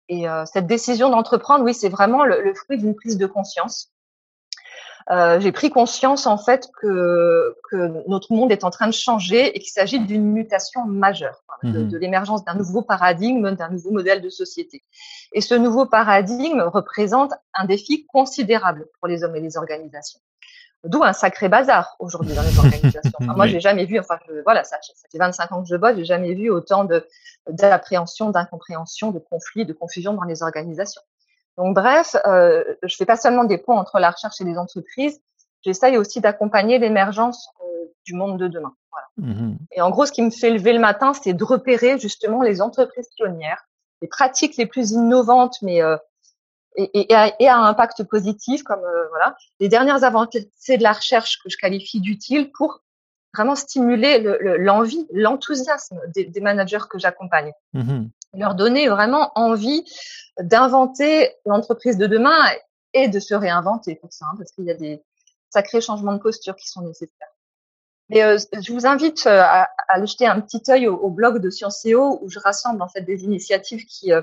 [0.08, 3.92] Et euh, cette décision d'entreprendre, oui, c'est vraiment le, fruit d'une prise de conscience.
[5.10, 9.56] Euh, j'ai pris conscience en fait que, que notre monde est en train de changer
[9.56, 11.88] et qu'il s'agit d'une mutation majeure, de, mhm.
[11.88, 14.82] de l'émergence d'un nouveau paradigme, d'un nouveau modèle de société.
[15.32, 20.18] Et ce nouveau paradigme représente un défi considérable pour les hommes et les organisations.
[20.82, 23.12] D'où un sacré bazar aujourd'hui dans les organisations.
[23.20, 25.96] Enfin, moi, j'ai jamais vu, enfin, voilà, ça, ça, fait 25 ans que je bosse,
[25.96, 27.06] j'ai jamais vu autant de
[27.48, 31.02] d'appréhension, d'incompréhension, de conflits, de confusion dans les organisations.
[31.56, 35.20] Donc, bref, euh, je fais pas seulement des ponts entre la recherche et les entreprises,
[35.62, 37.48] j'essaye aussi d'accompagner l'émergence
[38.04, 38.74] du monde de demain.
[38.92, 39.32] Voilà.
[39.32, 42.42] Mmh et en gros, ce qui me fait lever le matin, c'est de repérer justement
[42.42, 43.66] les entreprises pionnières,
[44.00, 45.80] les pratiques les plus innovantes, mais
[46.76, 48.80] et, et, et, à, un impact positif, comme
[49.10, 52.80] voilà, les dernières avancées de la recherche que je qualifie d'utiles pour
[53.34, 54.18] vraiment stimuler
[54.58, 57.52] l'envie, l'enthousiasme des, managers que j'accompagne.
[57.74, 59.84] Mmh Leur donner vraiment envie
[60.40, 62.38] d'inventer l'entreprise de demain
[62.92, 65.02] et de se réinventer pour ça, hein, parce qu'il y a des
[65.50, 67.28] sacrés changements de posture qui sont nécessaires.
[68.08, 71.50] Mais euh, je vous invite euh, à, à, jeter un petit œil au, blog de
[71.50, 74.22] Scienceo où je rassemble en fait des initiatives qui euh,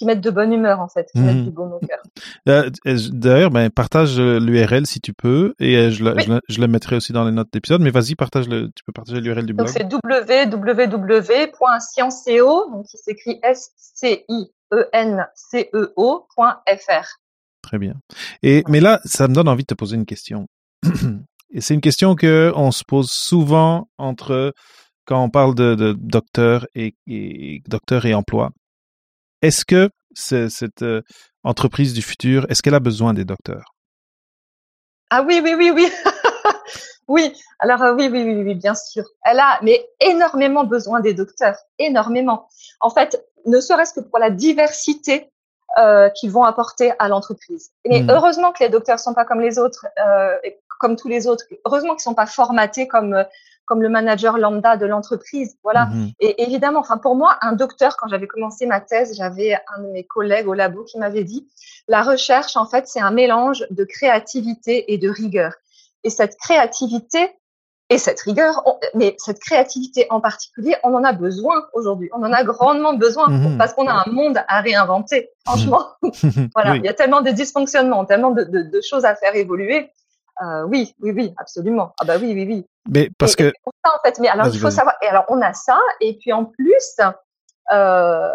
[0.00, 1.44] qui mettent de bonne humeur en fait, qui mettent mmh.
[1.44, 1.98] du bon au cœur.
[2.48, 2.70] Euh,
[3.12, 7.26] d'ailleurs, ben, partage l'URL si tu peux et je, le, je, le mettrai aussi dans
[7.26, 7.82] les notes d'épisode.
[7.82, 9.66] Mais vas-y, partage le, tu peux partager l'URL du blog.
[9.66, 11.50] Donc c'est www.scienceo,
[12.70, 17.18] donc qui s'écrit S C I E N C E O.fr.
[17.60, 17.96] Très bien.
[18.42, 20.46] Et mais là, ça me donne envie de te poser une question.
[21.50, 24.54] et c'est une question que on se pose souvent entre
[25.04, 28.52] quand on parle de, de docteur et, et docteur et emploi.
[29.42, 31.02] Est-ce que cette euh,
[31.44, 33.74] entreprise du futur, est-ce qu'elle a besoin des docteurs?
[35.10, 35.88] Ah oui, oui, oui, oui.
[37.08, 39.04] oui, alors euh, oui, oui, oui, oui, bien sûr.
[39.24, 42.48] Elle a mais énormément besoin des docteurs, énormément.
[42.80, 45.30] En fait, ne serait-ce que pour la diversité
[45.78, 47.70] euh, qu'ils vont apporter à l'entreprise.
[47.84, 48.10] Et mmh.
[48.10, 50.36] heureusement que les docteurs sont pas comme les autres, euh,
[50.80, 51.44] comme tous les autres.
[51.64, 53.24] Heureusement qu'ils sont pas formatés comme
[53.70, 55.56] comme le manager lambda de l'entreprise.
[55.62, 55.86] Voilà.
[55.86, 56.10] Mhm.
[56.18, 59.92] Et évidemment, enfin pour moi, un docteur, quand j'avais commencé ma thèse, j'avais un de
[59.92, 61.46] mes collègues au labo qui m'avait dit,
[61.86, 65.52] la recherche, en fait, c'est un mélange de créativité et de rigueur.
[66.02, 67.30] Et cette créativité
[67.90, 68.64] et cette rigueur,
[68.94, 72.10] mais cette créativité en particulier, on en a besoin aujourd'hui.
[72.12, 73.56] On en a grandement besoin mhm.
[73.56, 75.30] parce qu'on a un monde à réinventer.
[75.46, 75.86] Franchement,
[76.56, 79.92] voilà, il y a tellement de dysfonctionnements, tellement de, de, de choses à faire évoluer
[80.42, 81.92] euh, oui, oui, oui, absolument.
[82.00, 82.66] Ah bah oui, oui, oui.
[82.88, 83.52] Mais parce que
[83.84, 84.94] ça, en fait, mais alors il faut savoir.
[85.02, 86.96] Et alors on a ça, et puis en plus,
[87.72, 88.30] euh,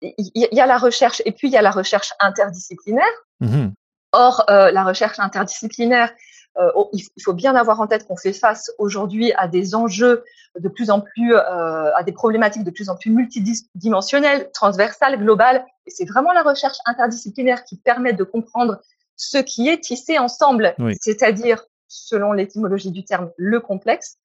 [0.00, 3.04] il y, a la recherche, et puis il y a la recherche interdisciplinaire.
[3.40, 3.68] Mmh
[4.16, 6.08] Or, euh, la recherche interdisciplinaire,
[6.56, 10.22] euh, oh, il, faut bien avoir en tête qu'on fait face aujourd'hui à des enjeux
[10.56, 15.66] de plus en plus, euh, à des problématiques de plus en plus multidimensionnelles, transversales, globales.
[15.86, 18.80] Et c'est vraiment la recherche interdisciplinaire qui permet de comprendre
[19.16, 24.18] ce qui est tissé ensemble, c'est-à-dire, selon l'étymologie du terme, le complexe.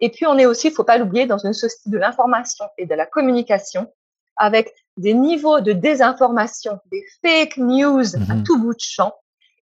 [0.00, 2.86] Et puis, on est aussi, il faut pas l'oublier, dans une société de l'information et
[2.86, 3.90] de la communication,
[4.36, 8.44] avec des niveaux de désinformation, des fake news à mhm.
[8.44, 9.14] tout bout de champ.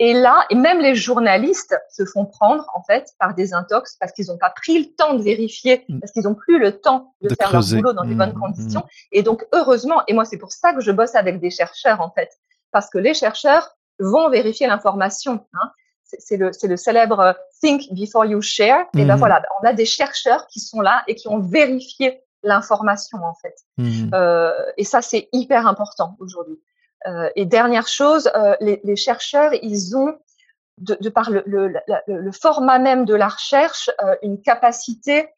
[0.01, 4.13] Et là, et même les journalistes se font prendre en fait par des intox parce
[4.13, 6.01] qu'ils n'ont pas pris le temps de vérifier, mm.
[6.01, 8.81] parce qu'ils n'ont plus le temps de, faire leur boulot dans les bonnes mm, conditions.
[8.81, 8.89] Mm.
[9.13, 12.11] Et donc heureusement, et moi c'est pour ça que je bosse avec des chercheurs en
[12.11, 12.29] fait,
[12.73, 15.47] parce que les chercheurs vont vérifier l'information.
[15.55, 15.71] Hein.
[16.05, 18.87] C'est le, le, célèbre euh, Think before you share.
[18.95, 19.19] Et ben mhm.
[19.19, 23.57] voilà, on a des chercheurs qui sont là et qui ont vérifié l'information en fait.
[23.79, 24.11] Mhm.
[24.15, 26.61] Euh, et ça, c'est hyper important aujourd'hui.
[27.07, 30.15] Euh, et dernière chose, euh, les, les, chercheurs, ils ont,
[30.79, 31.75] de, de par le, le,
[32.07, 35.29] le, format même de la recherche, euh, une capacité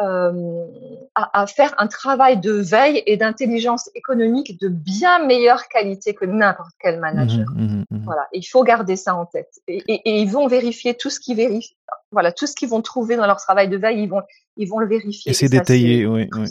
[0.00, 0.66] euh,
[1.14, 6.24] à, à, faire un travail de veille et d'intelligence économique de bien meilleure qualité que
[6.24, 7.46] n'importe quel manager.
[7.54, 8.04] Mmh, mmh, mmh.
[8.04, 9.60] Voilà, il faut garder ça en tête.
[9.68, 11.76] Et, et, et, ils vont vérifier tout ce qu'ils vérifient.
[12.10, 14.22] Voilà, tout ce qu'ils vont trouver dans leur travail de veille, ils vont,
[14.56, 15.30] ils vont le vérifier.
[15.30, 16.46] Et c'est détaillé, oui, oui.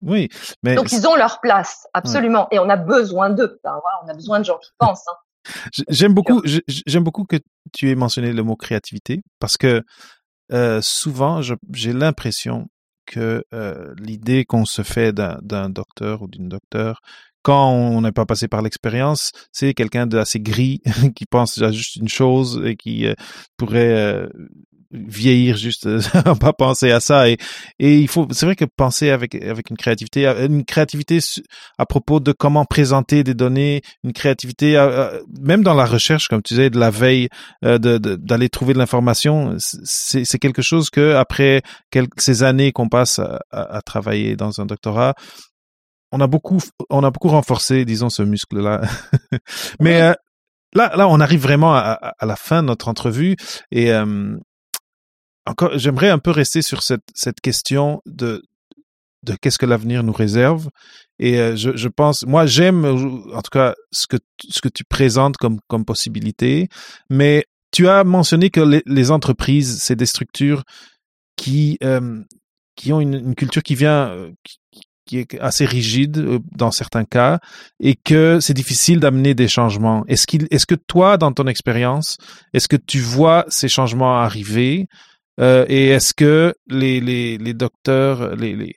[0.00, 0.28] Oui,
[0.62, 3.58] mais donc ils ont leur place, absolument, et on a besoin d'eux.
[3.64, 5.04] voilà, on a besoin de gens qui pensent.
[5.08, 5.16] Hein.
[5.88, 7.36] J'aime beaucoup, j'aime beaucoup que
[7.72, 9.82] tu aies mentionné le mot créativité parce que
[10.52, 12.68] euh, souvent j'ai l'impression
[13.08, 17.00] que euh, l'idée qu'on se fait d'un docteur ou d'une docteur
[17.42, 20.82] quand on n'est pas passé par l'expérience, c'est quelqu'un d'assez gris
[21.16, 23.14] qui pense à juste une chose et qui euh,
[23.56, 24.28] pourrait euh,
[24.90, 25.88] vieillir juste
[26.40, 27.28] pas penser à ça.
[27.28, 27.36] Et
[27.78, 31.18] et il faut c'est vrai que penser avec avec une créativité une créativité
[31.78, 34.76] à propos de comment présenter des données une créativité
[35.40, 37.28] même dans la recherche comme tu disais de la veille
[37.64, 42.72] euh, de d'aller trouver de l'information c'est c'est quelque chose que après quelques ces années
[42.72, 45.14] qu'on passe à, à, travailler dans un doctorat
[46.12, 46.60] on a beaucoup
[46.90, 48.80] on a beaucoup renforcé disons ce muscle là
[49.80, 50.14] mais euh,
[50.74, 53.36] Là, là, on arrive vraiment à, à, la fin de notre entrevue
[53.70, 54.36] et euh,
[55.74, 58.42] j'aimerais un peu rester sur cette, question de,
[59.40, 60.68] qu'est-ce que l'avenir nous réserve.
[61.18, 66.68] Et euh, je, pense, moi, j'aime en tout cas ce que, tu présentes comme, possibilité,
[67.10, 70.62] mais tu as mentionné que les, entreprises, c'est des structures
[71.36, 72.22] qui, euh,
[72.76, 74.30] qui ont une, culture qui vient, euh,
[75.06, 77.38] qui, est assez rigide euh, dans certains cas
[77.80, 80.04] et que c'est difficile d'amener des changements.
[80.06, 82.18] Est-ce est-ce que toi, dans ton expérience,
[82.52, 84.86] est-ce que tu vois ces changements arriver
[85.40, 88.76] euh, et est-ce que les, les, les docteurs, les, les,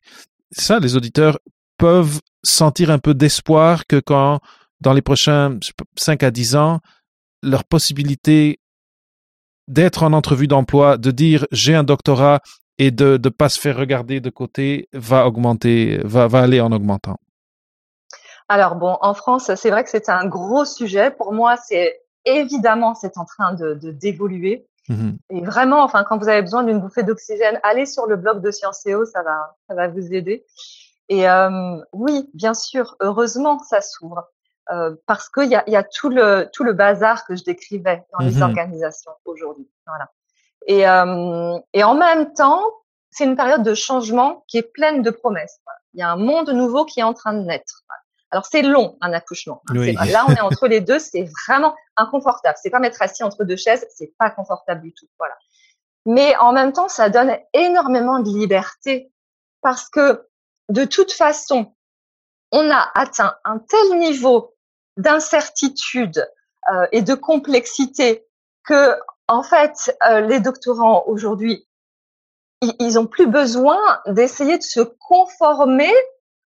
[0.51, 1.39] ça, les auditeurs
[1.77, 4.39] peuvent sentir un peu d'espoir que quand,
[4.81, 5.57] dans les prochains
[5.97, 6.79] 5 à 10 ans,
[7.41, 8.59] leur possibilité
[9.67, 12.41] d'être en entrevue d'emploi, de dire j'ai un doctorat
[12.77, 16.71] et de ne pas se faire regarder de côté va augmenter, va, va aller en
[16.71, 17.17] augmentant?
[18.49, 21.09] Alors bon, en France, c'est vrai que c'est un gros sujet.
[21.11, 24.67] Pour moi, c'est évidemment, c'est en train de d'évoluer.
[24.89, 28.41] Mmh et vraiment, enfin, quand vous avez besoin d'une bouffée d'oxygène, allez sur le blog
[28.41, 30.45] de Sciences ça va, ça va vous aider.
[31.07, 34.27] Et euh, oui, bien sûr, heureusement, ça s'ouvre.
[34.71, 38.05] Euh, parce qu'il y a, y a tout le tout le bazar que je décrivais
[38.13, 39.67] dans les mmh organisations aujourd'hui.
[39.85, 40.09] Voilà.
[40.67, 42.63] Et euh, et en même temps,
[43.09, 45.59] c'est une période de changement qui est pleine de promesses.
[45.93, 47.83] Il y a un monde nouveau qui est en train de naître.
[48.31, 49.61] Alors c'est long un accouchement.
[49.69, 49.73] Hein.
[50.07, 52.57] Là on est entre les deux, c'est vraiment inconfortable.
[52.61, 55.07] C'est pas mettre assis entre deux chaises, c'est pas confortable du tout.
[55.19, 55.35] Voilà.
[56.05, 59.11] Mais en même temps, ça donne énormément de liberté
[59.61, 60.27] parce que
[60.69, 61.75] de toute façon,
[62.51, 64.55] on a atteint un tel niveau
[64.97, 66.27] d'incertitude
[66.71, 68.25] euh, et de complexité
[68.63, 68.95] que
[69.27, 71.67] en fait euh, les doctorants aujourd'hui
[72.61, 75.91] ils ont plus besoin d'essayer de se conformer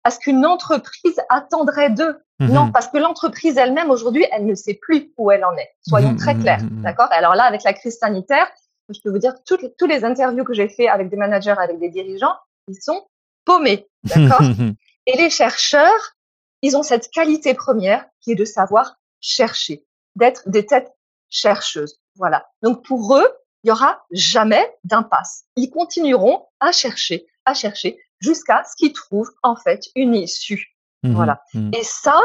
[0.04, 2.18] à ce qu'une entreprise attendrait d'eux.
[2.40, 2.52] Mhm.
[2.52, 5.70] Non, parce que l'entreprise elle-même aujourd'hui, elle ne sait plus où elle en est.
[5.86, 7.08] Soyons mhm, très mhm, clairs, d'accord?
[7.10, 8.46] Alors là, avec la crise sanitaire,
[8.90, 11.54] je peux vous dire toutes les, tous les interviews que j'ai fait avec des managers,
[11.58, 12.34] avec des dirigeants,
[12.68, 13.06] ils sont
[13.44, 14.42] paumés, d'accord?
[15.06, 16.14] Et les chercheurs,
[16.62, 19.84] ils ont cette qualité première qui est de savoir chercher,
[20.16, 20.92] d'être des têtes
[21.28, 22.00] chercheuses.
[22.16, 22.46] Voilà.
[22.62, 23.26] Donc pour eux,
[23.62, 25.44] il y aura jamais d'impasse.
[25.56, 30.76] Ils continueront à chercher, à chercher jusqu'à ce qu'ils trouvent en fait une issue.
[31.02, 31.42] Mmh voilà.
[31.54, 31.70] Mmh.
[31.74, 32.18] Et ça,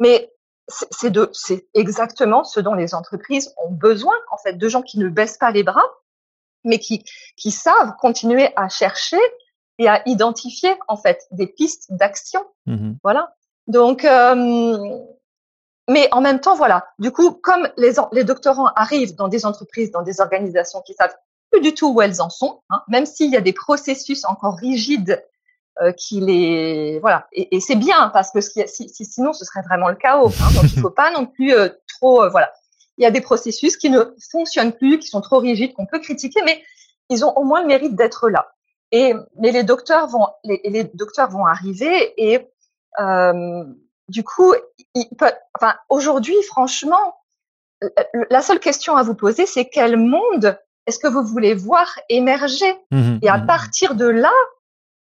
[0.00, 0.32] mais
[0.68, 4.98] c'est de, c'est exactement ce dont les entreprises ont besoin en fait de gens qui
[4.98, 5.84] ne baissent pas les bras,
[6.64, 7.04] mais qui
[7.36, 9.20] qui savent continuer à chercher
[9.78, 12.40] et à identifier en fait des pistes d'action.
[12.66, 13.34] Mmh voilà.
[13.66, 14.98] Donc, euh,
[15.88, 16.86] mais en même temps, voilà.
[16.98, 21.16] Du coup, comme les, les doctorants arrivent dans des entreprises, dans des organisations qui savent
[21.60, 25.24] du tout où elles en sont, hein, même s'il y a des processus encore rigides
[25.82, 27.26] euh, qui les voilà.
[27.32, 30.70] Et, c'est bien parce que si, si, sinon ce serait vraiment le chaos hein, donc
[30.72, 32.52] il faut pas non plus euh, trop euh, voilà.
[32.96, 35.98] Il y a des processus qui ne fonctionnent plus qui sont trop rigides qu'on peut
[35.98, 36.62] critiquer mais
[37.08, 38.52] ils ont au moins le mérite d'être là.
[38.92, 42.48] Et mais les docteurs vont les, les docteurs vont arriver et
[44.08, 44.54] du coup
[45.58, 47.16] enfin aujourd'hui franchement
[48.30, 50.56] la seule question à vous poser c'est quel monde
[50.86, 54.32] est-ce que vous voulez voir émerger mmh et à mmh partir de là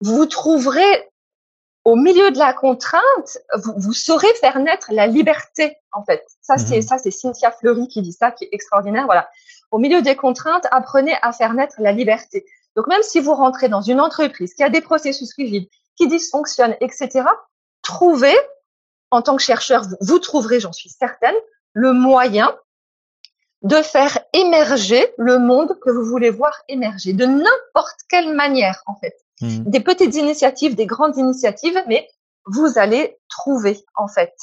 [0.00, 1.08] vous trouverez
[1.86, 6.26] au milieu de la contrainte, vous, vous saurez faire naître la liberté, en fait.
[6.42, 6.82] Ça, c'est, mhm.
[6.82, 9.04] ça, c'est Cynthia Fleury qui dit ça, qui est extraordinaire.
[9.04, 9.30] Voilà.
[9.70, 12.44] Au milieu des contraintes, apprenez à faire naître la liberté.
[12.74, 16.76] Donc, même si vous rentrez dans une entreprise qui a des processus rigides, qui dysfonctionnent,
[16.80, 17.24] etc.,
[17.82, 18.36] trouvez,
[19.12, 21.36] en tant que chercheur, vous, vous trouverez, j'en suis certaine,
[21.72, 22.52] le moyen
[23.62, 28.94] de faire émerger le monde que vous voulez voir émerger, de n'importe quelle manière, en
[28.96, 29.16] fait.
[29.40, 29.64] Mmh.
[29.66, 32.08] Des petites initiatives, des grandes initiatives, mais
[32.46, 34.34] vous allez trouver en fait.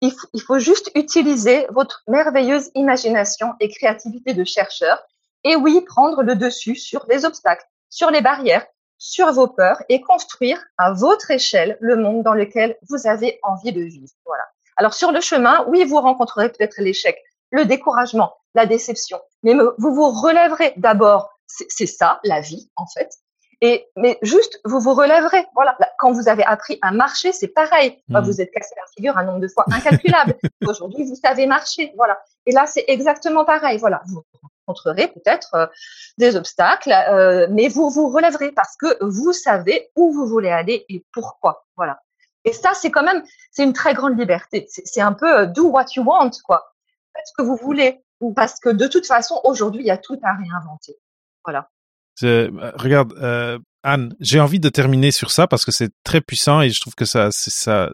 [0.00, 4.98] Il, il faut juste utiliser votre merveilleuse imagination et créativité de chercheur
[5.44, 8.66] et oui, prendre le dessus sur les obstacles, sur les barrières,
[8.98, 13.72] sur vos peurs et construire à votre échelle le monde dans lequel vous avez envie
[13.72, 14.12] de vivre.
[14.26, 14.44] Voilà.
[14.76, 17.18] Alors sur le chemin, oui, vous rencontrerez peut-être l'échec,
[17.50, 21.30] le découragement, la déception, mais vous vous relèverez d'abord.
[21.46, 23.10] C'est ça, la vie, en fait.
[23.62, 25.46] Et mais juste, vous vous relèverez.
[25.54, 25.76] Voilà.
[25.98, 28.02] Quand vous avez appris à marcher, c'est pareil.
[28.08, 28.24] Bah, mmh.
[28.24, 30.34] Vous êtes cassé la figure un nombre de fois incalculable.
[30.66, 31.92] Aujourd'hui, vous savez marcher.
[31.96, 32.18] Voilà.
[32.46, 33.76] Et là, c'est exactement pareil.
[33.78, 34.00] Voilà.
[34.06, 34.22] Vous
[34.66, 35.66] rencontrerez peut-être euh,
[36.16, 40.86] des obstacles, euh, mais vous vous relèverez parce que vous savez où vous voulez aller
[40.88, 41.66] et pourquoi.
[41.76, 42.00] Voilà.
[42.44, 44.66] Et ça, c'est quand même, c'est une très grande liberté.
[44.68, 46.64] C'est un peu euh, do what you want, quoi.
[47.14, 48.02] Faites ce que vous voulez.
[48.34, 50.96] Parce que de toute façon, aujourd'hui, il y a tout à réinventer.
[51.44, 51.68] Voilà.
[52.22, 56.60] Euh, regarde, euh, Anne, j'ai envie de terminer sur ça parce que c'est très puissant
[56.60, 57.90] et je trouve que ça, c'est ça,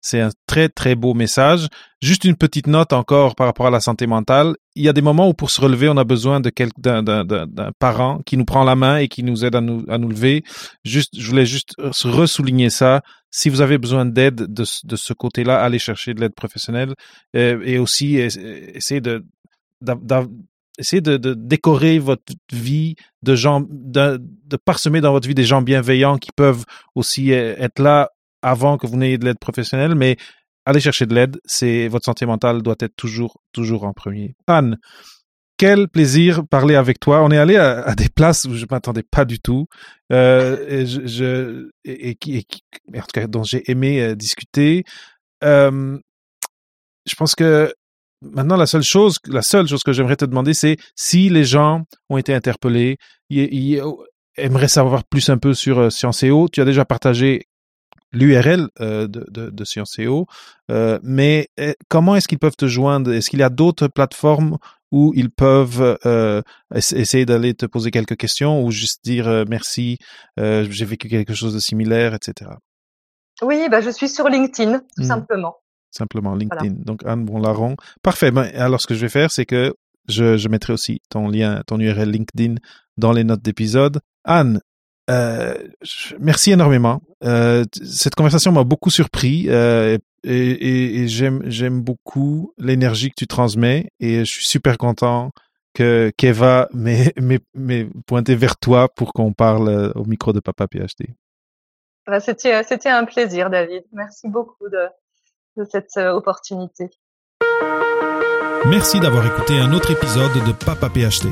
[0.00, 1.68] c'est un très très beau message.
[2.00, 4.54] Juste une petite note encore par rapport à la santé mentale.
[4.74, 7.72] Il y a des moments où pour se relever, on a besoin de d'un, d'un,
[7.78, 10.44] parent qui nous prend la main et qui nous aide à nous, à nous lever.
[10.84, 13.02] Juste, je voulais juste ressouligner ça.
[13.30, 16.94] Si vous avez besoin d'aide de, ce côté-là, allez chercher de l'aide professionnelle
[17.36, 19.26] euh, et aussi essayez de
[20.78, 22.22] essayez de, de, décorer votre
[22.52, 26.64] vie de gens, de, de, parsemer dans votre vie des gens bienveillants qui peuvent
[26.94, 28.10] aussi être là
[28.42, 30.16] avant que vous n'ayez de l'aide professionnelle, mais
[30.64, 31.38] allez chercher de l'aide.
[31.44, 34.36] C'est votre santé mentale doit être toujours, toujours en premier.
[34.46, 34.78] Anne,
[35.58, 37.22] quel plaisir parler avec toi.
[37.22, 39.66] On est allé à, des places où je m'attendais pas du tout,
[40.12, 42.46] euh, et, je, et, qui,
[42.94, 44.84] en tout cas, dont j'ai aimé euh, discuter.
[45.44, 45.98] Euh,
[47.06, 47.74] je pense que
[48.22, 51.84] maintenant la seule chose, la seule chose que j'aimerais te demander, c'est si les gens
[52.08, 52.98] ont été interpellés,
[53.30, 53.82] ils,
[54.36, 56.48] aimeraient savoir plus un peu sur euh, Scienceo.
[56.48, 57.48] Tu as déjà partagé
[58.12, 60.26] l'URL euh, de, de, de Scienceo,
[60.70, 63.12] euh, mais eh, comment est-ce qu'ils peuvent te joindre?
[63.12, 64.58] Est-ce qu'il y a d'autres plateformes
[64.90, 65.98] où ils peuvent
[66.72, 69.98] essayer d'aller te poser quelques questions ou juste dire merci,
[70.38, 72.52] j'ai vécu quelque chose de similaire, etc.
[73.42, 75.04] Oui, bah, je suis sur LinkedIn, tout mmh.
[75.04, 75.56] simplement.
[75.90, 76.74] Simplement LinkedIn.
[76.84, 77.76] Donc Anne Bonlaron.
[78.02, 78.30] Parfait.
[78.30, 79.74] Ben, alors ce que je vais faire, c'est que
[80.08, 82.56] je, je mettrai aussi ton lien, ton URL LinkedIn
[82.96, 84.00] dans les notes d'épisode.
[84.24, 84.60] Anne,
[85.10, 85.54] euh,
[86.18, 87.00] merci énormément.
[87.24, 93.26] Euh, cette conversation m'a beaucoup surpris euh, et, et, et j'aime beaucoup l'énergie que tu
[93.26, 95.30] transmets et je suis super content
[95.74, 101.14] que Keva m'ait pointé vers toi pour qu'on parle au micro de Papa PhD.
[102.06, 103.84] Bah, c'était c'était un plaisir, David.
[103.92, 104.88] Merci beaucoup de,
[105.64, 106.90] cette euh, opportunité.
[108.66, 111.28] Merci d'avoir écouté un autre épisode de Papa PhD.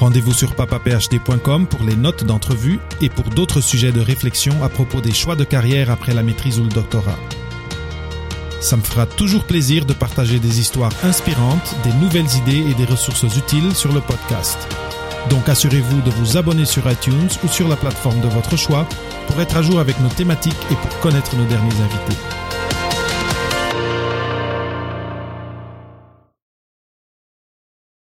[0.00, 5.00] Rendez-vous sur papaphd.com pour les notes d'entrevue et pour d'autres sujets de réflexion à propos
[5.00, 7.18] des choix de carrière après la maîtrise ou le doctorat.
[8.60, 12.84] Ça me fera toujours plaisir de partager des histoires inspirantes, des nouvelles idées et des
[12.84, 14.58] ressources utiles sur le podcast.
[15.30, 18.86] Donc assurez-vous de vous abonner sur iTunes ou sur la plateforme de votre choix
[19.26, 22.18] pour être à jour avec nos thématiques et pour connaître nos derniers invités.